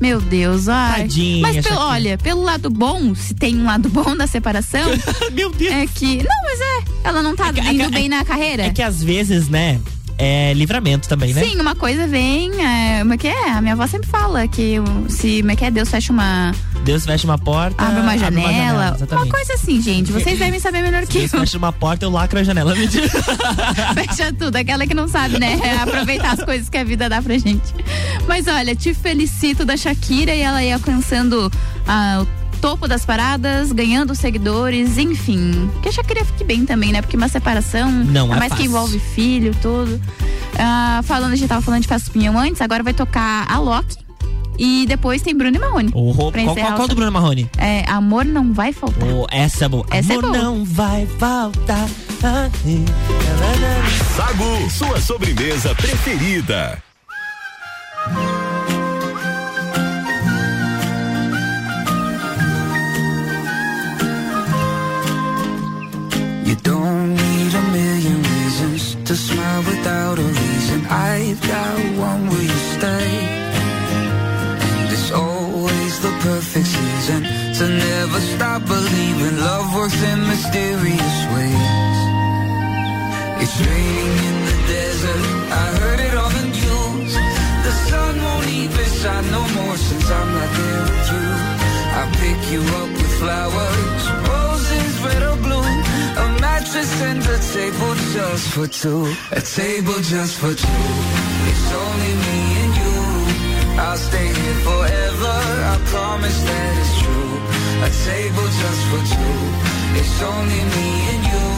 Meu 0.00 0.20
Deus, 0.20 0.68
ai. 0.68 1.02
Tadinha, 1.02 1.42
Mas 1.42 1.66
pelo, 1.66 1.80
olha, 1.80 2.18
pelo 2.18 2.42
lado 2.42 2.70
bom, 2.70 3.14
se 3.14 3.34
tem 3.34 3.56
um 3.56 3.64
lado 3.64 3.88
bom 3.88 4.16
da 4.16 4.26
separação. 4.26 4.90
Meu 5.32 5.50
Deus. 5.50 5.72
É 5.72 5.86
que. 5.86 6.18
Não, 6.18 6.42
mas 6.44 6.60
é. 6.60 7.08
Ela 7.08 7.22
não 7.22 7.34
tá 7.34 7.50
indo 7.50 7.90
bem 7.90 8.08
na 8.08 8.24
carreira. 8.24 8.64
É 8.64 8.70
que 8.70 8.82
às 8.82 9.02
vezes, 9.02 9.48
né? 9.48 9.80
É 10.20 10.52
livramento 10.52 11.08
também, 11.08 11.32
né? 11.32 11.44
Sim, 11.44 11.60
uma 11.60 11.76
coisa 11.76 12.06
vem. 12.08 12.50
É, 12.60 12.98
como 12.98 13.14
é 13.14 13.16
que 13.16 13.28
é? 13.28 13.50
A 13.50 13.60
minha 13.60 13.74
avó 13.74 13.86
sempre 13.86 14.10
fala 14.10 14.48
que 14.48 14.74
se 15.08 15.38
como 15.40 15.52
é 15.52 15.56
que 15.56 15.64
é, 15.64 15.70
Deus 15.70 15.88
fecha 15.88 16.12
uma. 16.12 16.52
Deus 16.84 17.04
fecha 17.04 17.24
uma 17.24 17.38
porta. 17.38 17.84
Abre 17.84 18.00
uma 18.00 18.18
janela. 18.18 18.88
uma, 18.88 18.96
exatamente. 18.96 19.30
coisa 19.30 19.54
assim, 19.54 19.80
gente. 19.80 20.10
Vocês 20.10 20.36
devem 20.36 20.58
saber 20.58 20.82
melhor 20.82 21.06
que 21.06 21.20
Deus 21.20 21.32
eu. 21.32 21.40
fecha 21.40 21.56
uma 21.56 21.72
porta, 21.72 22.04
eu 22.04 22.10
lacro 22.10 22.40
a 22.40 22.42
janela. 22.42 22.74
Mentira. 22.74 23.08
Fecha 23.94 24.32
tudo, 24.32 24.56
aquela 24.56 24.86
que 24.86 24.94
não 24.94 25.06
sabe, 25.06 25.38
né? 25.38 25.58
É 25.62 25.76
Aproveitar 25.76 26.32
as 26.32 26.42
coisas 26.44 26.68
que 26.68 26.76
a 26.76 26.84
vida 26.84 27.08
dá 27.08 27.22
pra 27.22 27.38
gente. 27.38 27.72
Mas 28.26 28.48
olha, 28.48 28.74
te 28.74 28.92
felicito 28.92 29.64
da 29.64 29.76
Shakira 29.76 30.34
e 30.34 30.40
ela 30.40 30.58
aí 30.58 30.72
alcançando 30.72 31.50
ah, 31.86 32.22
o 32.22 32.37
topo 32.60 32.86
das 32.88 33.04
paradas, 33.04 33.72
ganhando 33.72 34.14
seguidores, 34.14 34.98
enfim. 34.98 35.70
Que 35.82 35.88
a 35.88 35.92
Shakira 35.92 36.24
fique 36.24 36.44
bem 36.44 36.64
também, 36.66 36.92
né? 36.92 37.00
Porque 37.02 37.16
uma 37.16 37.28
separação, 37.28 37.90
Não 37.90 38.24
ainda 38.24 38.36
é 38.36 38.38
mais 38.38 38.52
que 38.52 38.58
fácil. 38.58 38.64
envolve 38.66 38.98
filho, 38.98 39.54
tudo. 39.62 40.00
Ah, 40.58 41.00
falando, 41.04 41.32
a 41.32 41.36
gente 41.36 41.48
tava 41.48 41.62
falando 41.62 41.82
de 41.82 41.88
do 41.88 42.10
Pinhão 42.10 42.38
antes, 42.38 42.60
agora 42.60 42.82
vai 42.82 42.92
tocar 42.94 43.46
a 43.50 43.58
Loki. 43.58 43.96
E 44.60 44.86
depois 44.88 45.22
tem 45.22 45.36
Bruno 45.36 45.54
e 45.56 45.58
Marrone. 45.60 45.90
O 45.94 46.10
ro- 46.10 46.32
pra 46.32 46.42
qual, 46.42 46.56
qual, 46.56 46.66
qual 46.74 46.88
do 46.88 46.90
show. 46.90 46.96
Bruno 46.96 47.12
Marrone? 47.12 47.48
É, 47.56 47.84
amor 47.88 48.24
não 48.24 48.52
vai 48.52 48.72
faltar. 48.72 49.06
Oh, 49.08 49.24
essa 49.30 49.66
é 49.66 49.68
boa. 49.68 49.86
Essa 49.88 50.12
é 50.14 50.16
Amor 50.16 50.30
boa. 50.32 50.42
não 50.42 50.64
vai 50.64 51.06
faltar. 51.06 51.86
Sagu, 54.16 54.68
sua 54.70 55.00
sobremesa 55.00 55.72
preferida. 55.76 56.82
Without 69.88 70.18
a 70.18 70.28
reason. 70.42 70.80
I've 70.86 71.40
got 71.40 71.76
one 72.08 72.22
where 72.28 72.46
you 72.52 72.60
stay. 72.76 73.10
And 74.68 74.86
it's 74.92 75.10
always 75.10 75.92
the 76.06 76.12
perfect 76.28 76.66
season 76.66 77.20
to 77.58 77.64
never 77.86 78.20
stop 78.34 78.60
believing 78.66 79.36
love 79.48 79.66
works 79.76 80.00
in 80.10 80.18
mysterious 80.32 81.18
ways. 81.34 81.96
It's 83.42 83.56
raining 83.66 84.16
in 84.28 84.36
the 84.48 84.56
desert. 84.74 85.22
I 85.62 85.66
heard 85.80 86.00
it 86.08 86.14
on 86.24 86.32
the 86.38 86.46
news. 86.60 87.12
The 87.66 87.74
sun 87.88 88.12
won't 88.24 88.48
even 88.60 88.88
shine 89.00 89.26
no 89.36 89.42
more 89.56 89.76
since 89.88 90.06
I'm 90.18 90.30
not 90.38 90.50
there 90.58 90.84
with 90.90 91.12
you. 91.14 91.28
I 92.00 92.02
pick 92.20 92.40
you 92.52 92.62
up 92.80 92.90
with 92.98 93.12
flowers, 93.20 94.02
roses 94.28 94.94
red 95.04 95.22
or 95.30 95.37
and 96.76 97.24
a 97.24 97.38
table 97.38 97.94
just 98.12 98.52
for 98.52 98.66
two, 98.66 99.14
a 99.32 99.40
table 99.40 99.94
just 100.02 100.38
for 100.38 100.52
two. 100.52 100.84
It's 101.48 101.72
only 101.72 102.12
me 102.26 102.38
and 102.62 102.72
you. 102.80 103.80
I'll 103.80 103.96
stay 103.96 104.26
here 104.26 104.58
forever. 104.68 105.36
I 105.72 105.80
promise 105.86 106.42
that 106.42 106.72
it's 106.82 106.94
true. 107.00 107.32
A 107.80 107.90
table 108.04 108.48
just 108.60 108.82
for 108.90 109.02
two. 109.14 109.38
It's 110.00 110.20
only 110.20 110.62
me 110.76 110.88
and 111.12 111.22
you. 111.32 111.48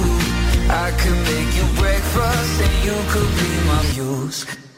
I 0.71 0.93
could 1.01 1.21
make 1.33 1.51
you 1.59 1.67
breakfast 1.81 2.61
and 2.67 2.77
you 2.87 2.97
could 3.11 3.33
be 3.43 3.51
my 3.67 3.83
muse. 3.95 4.70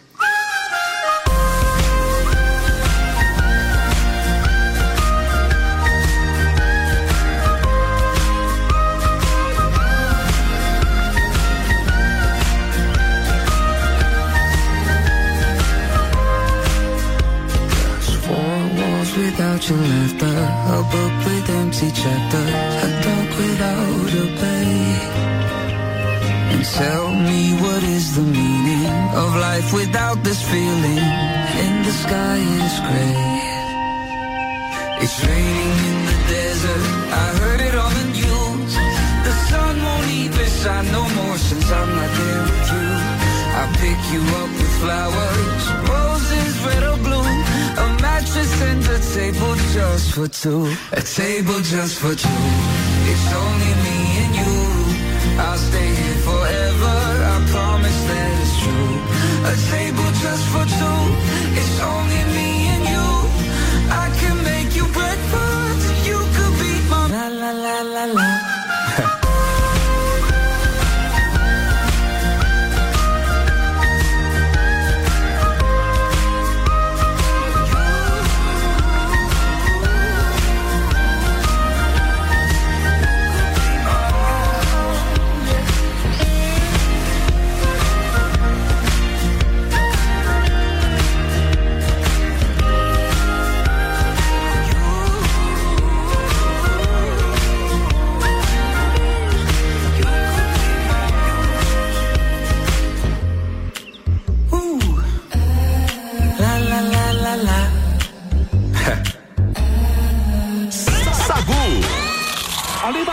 Walls 19.13 19.25
without 19.25 19.69
your 19.69 19.79
laughter, 19.79 20.27
a 20.27 20.83
book 20.91 21.13
with 21.25 21.51
empty 21.51 21.91
chapters, 21.91 22.51
a 22.85 23.03
dog 23.03 23.29
without 23.39 24.13
a 24.15 24.27
bay. 24.41 24.73
And 26.53 26.65
tell 26.65 27.11
me 27.11 27.53
what 27.61 27.83
is 27.83 28.17
the 28.17 28.23
meaning 28.23 28.87
of 29.15 29.35
life 29.37 29.73
without 29.73 30.23
this 30.23 30.43
feeling? 30.43 30.99
And 30.99 31.85
the 31.85 31.93
sky 31.93 32.39
is 32.39 32.77
gray. 32.87 33.41
It's 35.03 35.19
raining 35.27 35.77
in 35.89 35.99
the 36.09 36.19
desert. 36.29 36.85
I 37.13 37.27
heard 37.41 37.61
it 37.61 37.75
on 37.75 37.93
the 37.95 38.07
news. 38.19 38.73
The 39.27 39.35
sun 39.49 39.83
won't 39.83 40.11
even 40.11 40.49
shine 40.61 40.87
no 40.93 41.03
more 41.19 41.39
since 41.39 41.71
I'm 41.71 41.91
not 41.99 42.11
there 42.19 42.43
with 42.43 42.73
you. 42.75 42.91
I 43.61 43.65
pick 43.83 44.01
you 44.13 44.23
up 44.41 44.51
with 44.61 44.75
flowers, 44.81 45.65
roses 45.91 46.55
red 46.67 46.92
table 49.03 49.55
just 49.75 50.15
for 50.15 50.29
two, 50.29 50.65
a 50.93 51.03
table 51.03 51.61
just 51.61 51.99
for 51.99 52.15
two. 52.15 52.47
It's 53.11 53.29
only 53.35 53.73
me 53.85 53.99
and 54.23 54.33
you. 54.41 54.55
I'll 55.43 55.59
stay 55.59 55.91
here 56.01 56.21
forever. 56.29 56.97
I 57.33 57.37
promise 57.51 58.01
that 58.11 58.31
it's 58.43 58.55
true. 58.63 58.95
A 59.53 59.55
table 59.75 60.11
just 60.25 60.45
for 60.53 60.65
two. 60.79 61.03
It's 61.61 61.81
only 61.81 62.22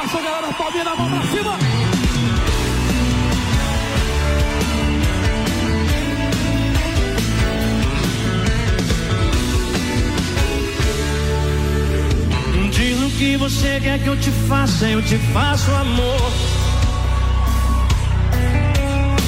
Embaixo, 0.09 0.23
galera, 0.23 0.53
palminha 0.53 0.83
na 0.83 0.95
mão 0.95 1.07
pra 1.07 1.21
cima. 1.27 1.57
Diz 12.71 13.01
o 13.03 13.09
que 13.17 13.37
você 13.37 13.79
quer 13.81 13.99
que 13.99 14.07
eu 14.07 14.17
te 14.17 14.31
faça, 14.47 14.87
eu 14.87 15.01
te 15.03 15.17
faço 15.31 15.71
amor. 15.71 16.31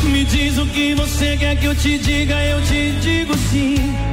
Me 0.04 0.26
diz 0.26 0.58
o 0.58 0.66
que 0.66 0.96
você 0.96 1.38
quer 1.38 1.60
que 1.60 1.66
eu 1.66 1.76
te 1.76 2.00
diga, 2.00 2.44
eu 2.44 2.62
te 2.64 2.92
digo 3.02 3.38
sim. 3.38 4.11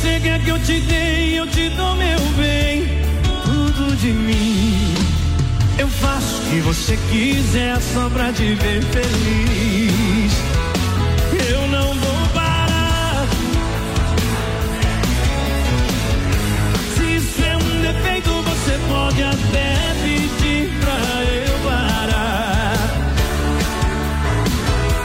Você 0.00 0.18
quer 0.20 0.42
que 0.42 0.48
eu 0.48 0.58
te 0.58 0.80
dê, 0.80 1.38
eu 1.38 1.46
te 1.46 1.68
dou 1.70 1.94
meu 1.94 2.18
bem. 2.38 2.88
Tudo 3.44 3.94
de 3.96 4.08
mim. 4.08 4.94
Eu 5.78 5.88
faço 5.88 6.40
o 6.40 6.50
que 6.50 6.60
você 6.60 6.98
quiser 7.10 7.78
só 7.92 8.08
pra 8.08 8.32
te 8.32 8.54
ver 8.54 8.82
feliz. 8.82 10.32
Eu 11.50 11.68
não 11.68 11.94
vou 11.94 12.28
parar. 12.32 13.26
Se 16.96 17.16
isso 17.16 17.42
é 17.44 17.56
um 17.58 17.82
defeito, 17.82 18.30
você 18.30 18.78
pode 18.88 19.22
até 19.22 19.74
pedir 20.02 20.70
pra 20.80 21.24
eu 21.24 21.58
parar. 21.68 22.74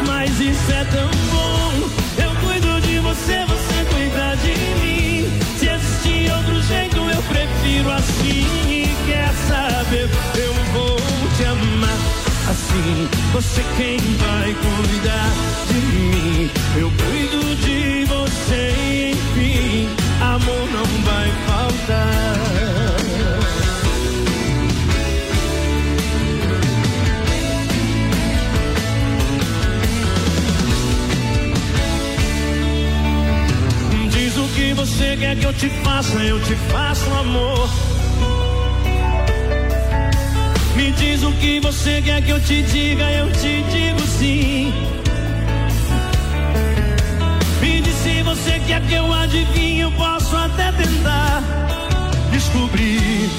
Mas 0.07 0.39
isso 0.39 0.71
é 0.71 0.85
tão 0.85 1.09
bom. 1.31 1.89
Eu 2.17 2.31
cuido 2.45 2.79
de 2.81 2.99
você, 2.99 3.45
saber? 9.47 10.09
Eu 10.35 10.53
vou 10.73 10.97
te 11.37 11.43
amar 11.45 12.25
assim. 12.49 13.09
Você 13.33 13.63
quem 13.77 13.97
vai 13.97 14.53
cuidar 14.53 15.29
de 15.67 15.79
mim. 15.97 16.49
Eu 16.77 16.91
cuido 16.91 17.55
de 17.57 18.05
você, 18.05 19.11
enfim. 19.11 19.89
Amor 20.21 20.69
não 20.71 20.85
vai 21.03 21.31
faltar. 21.47 22.25
Diz 34.09 34.37
o 34.37 34.47
que 34.55 34.73
você 34.73 35.17
quer 35.17 35.35
que 35.35 35.45
eu 35.45 35.53
te 35.53 35.69
faça, 35.83 36.17
eu 36.23 36.39
te 36.41 36.55
faço 36.71 37.13
amor. 37.13 37.84
Me 40.85 40.91
diz 40.91 41.23
o 41.23 41.31
que 41.31 41.59
você 41.59 41.99
quer 41.99 42.21
que 42.21 42.29
eu 42.29 42.39
te 42.39 42.61
diga, 42.61 43.09
eu 43.09 43.31
te 43.31 43.63
digo 43.71 44.01
sim. 44.19 44.71
Me 47.59 47.81
diz 47.81 47.95
se 47.95 48.21
você 48.21 48.61
quer 48.67 48.81
que 48.81 48.93
eu 48.93 49.11
adivinhe, 49.11 49.79
eu 49.79 49.91
posso 49.93 50.37
até 50.37 50.71
tentar 50.73 51.41
descobrir. 52.31 53.31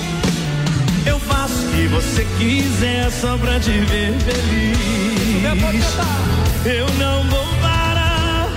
Eu 1.06 1.20
faço 1.20 1.54
o 1.54 1.70
que 1.70 1.86
você 1.86 2.26
quiser 2.36 3.12
só 3.12 3.38
pra 3.38 3.60
te 3.60 3.70
ver 3.70 4.12
feliz. 4.24 5.86
Eu 6.64 6.88
não 6.98 7.22
vou 7.30 7.46
parar. 7.62 8.48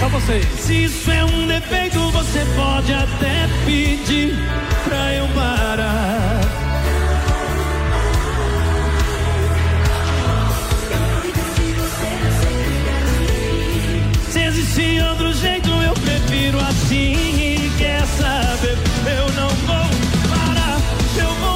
Pra 0.00 0.08
vocês. 0.08 0.46
Se 0.58 0.82
isso 0.82 1.08
é 1.12 1.24
um 1.24 1.46
defeito, 1.46 2.10
você 2.10 2.44
pode 2.56 2.92
até 2.92 3.48
pedir 3.64 4.34
pra 4.86 5.12
eu 5.14 5.26
parar. 5.28 6.40
Se 14.30 14.40
existe 14.40 15.00
outro 15.02 15.32
jeito, 15.32 15.68
eu 15.70 15.94
prefiro 15.94 16.58
assim. 16.60 17.70
Quer 17.78 18.06
saber? 18.06 18.78
Eu 19.18 19.32
não 19.34 19.48
vou 19.48 19.86
parar. 20.30 20.78
Eu 21.18 21.34
vou 21.34 21.55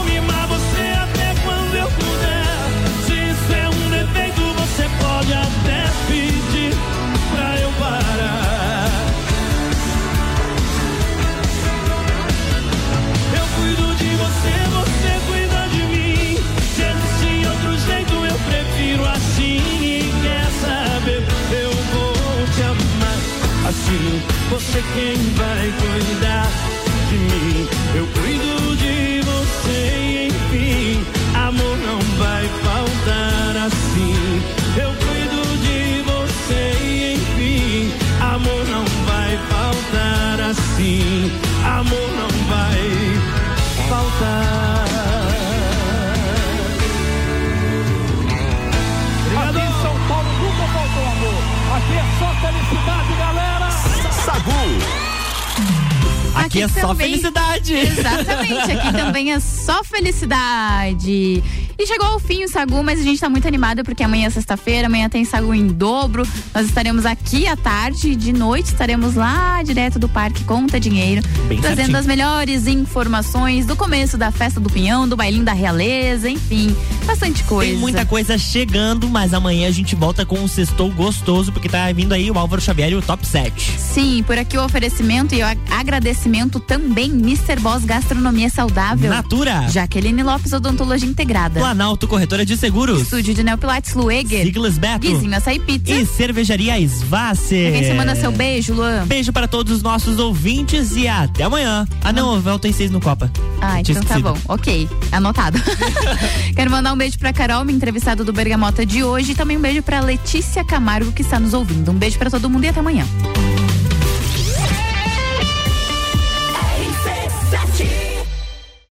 também 59.20 59.32
é 59.32 59.40
só 59.40 59.84
felicidade. 59.84 61.42
E 61.78 61.86
chegou 61.86 62.06
ao 62.06 62.18
fim 62.18 62.44
o 62.44 62.48
Sagu, 62.48 62.82
mas 62.82 63.00
a 63.00 63.02
gente 63.02 63.20
tá 63.20 63.28
muito 63.28 63.46
animado 63.46 63.84
porque 63.84 64.02
amanhã 64.02 64.26
é 64.26 64.30
sexta-feira, 64.30 64.86
amanhã 64.86 65.08
tem 65.08 65.24
Sagu 65.24 65.54
em 65.54 65.66
dobro. 65.66 66.26
Nós 66.54 66.66
estaremos 66.66 67.04
aqui 67.04 67.46
à 67.46 67.56
tarde, 67.56 68.16
de 68.16 68.32
noite 68.32 68.66
estaremos 68.66 69.14
lá 69.14 69.62
direto 69.62 69.98
do 69.98 70.08
Parque 70.08 70.44
Conta 70.44 70.80
Dinheiro, 70.80 71.22
Bem 71.48 71.60
trazendo 71.60 71.76
certinho. 71.76 71.98
as 71.98 72.06
melhores 72.06 72.66
informações 72.66 73.66
do 73.66 73.76
começo 73.76 74.16
da 74.16 74.30
festa 74.30 74.58
do 74.58 74.70
Pinhão, 74.70 75.06
do 75.08 75.16
bailinho 75.16 75.44
da 75.44 75.52
Realeza, 75.52 76.28
enfim, 76.28 76.74
bastante 77.11 77.42
coisa. 77.44 77.70
Tem 77.72 77.78
muita 77.80 78.04
coisa 78.06 78.38
chegando, 78.38 79.08
mas 79.08 79.34
amanhã 79.34 79.68
a 79.68 79.70
gente 79.70 79.94
volta 79.96 80.24
com 80.24 80.38
um 80.38 80.46
sextou 80.48 80.90
gostoso, 80.92 81.50
porque 81.52 81.68
tá 81.68 81.90
vindo 81.92 82.12
aí 82.12 82.30
o 82.30 82.38
Álvaro 82.38 82.62
Xavier 82.62 82.90
e 82.90 82.94
o 82.94 83.02
Top 83.02 83.26
7. 83.26 83.72
Sim, 83.78 84.22
por 84.24 84.38
aqui 84.38 84.56
o 84.56 84.64
oferecimento 84.64 85.34
e 85.34 85.42
o 85.42 85.46
ag- 85.46 85.61
agradecimento 85.70 86.61
também, 86.61 87.06
Mr. 87.11 87.58
Boss 87.61 87.84
Gastronomia 87.84 88.48
Saudável. 88.48 89.11
Natura. 89.11 89.66
Jaqueline 89.68 90.22
Lopes 90.22 90.52
Odontologia 90.52 91.08
Integrada. 91.08 91.58
Planalto 91.58 92.06
Corretora 92.06 92.46
de 92.46 92.56
Seguros. 92.56 93.02
Estúdio 93.02 93.34
de 93.34 93.42
Neopilates 93.42 93.94
Lueger. 93.94 94.44
Siglas 94.44 94.78
Beto. 94.78 95.00
Guizinho 95.00 95.36
Açaí 95.36 95.58
Pizza. 95.58 95.92
E 95.92 96.06
Cervejaria 96.06 96.78
Svassi. 96.88 97.62
Pra 97.70 97.72
quem 97.72 97.84
você 97.84 97.94
manda 97.94 98.14
seu 98.14 98.30
beijo, 98.32 98.72
Luan? 98.74 99.04
Beijo 99.06 99.32
para 99.32 99.48
todos 99.48 99.76
os 99.76 99.82
nossos 99.82 100.18
ouvintes 100.18 100.94
e 100.94 101.08
até 101.08 101.42
amanhã. 101.42 101.86
Ah, 102.04 102.12
não, 102.12 102.34
eu 102.34 102.40
volto 102.40 102.66
em 102.66 102.72
seis 102.72 102.90
no 102.90 103.00
Copa. 103.00 103.30
Ah, 103.61 103.80
então 103.80 104.00
tá 104.02 104.18
bom. 104.18 104.36
Ok, 104.48 104.88
anotado. 105.12 105.61
Quero 106.54 106.70
mandar 106.70 106.92
um 106.92 106.96
beijo 107.01 107.18
pra 107.18 107.32
Carol, 107.32 107.64
minha 107.64 107.74
entrevistada 107.74 108.22
do 108.22 108.30
Bergamota 108.30 108.84
de 108.84 109.03
hoje. 109.03 109.32
E 109.32 109.34
também 109.34 109.57
um 109.57 109.61
beijo 109.61 109.82
pra 109.82 110.01
Letícia 110.01 110.62
Camargo, 110.62 111.11
que 111.11 111.22
está 111.22 111.40
nos 111.40 111.55
ouvindo. 111.55 111.90
Um 111.90 111.94
beijo 111.94 112.18
pra 112.18 112.28
todo 112.28 112.51
mundo 112.51 112.64
e 112.64 112.68
até 112.68 112.80
amanhã. 112.80 113.07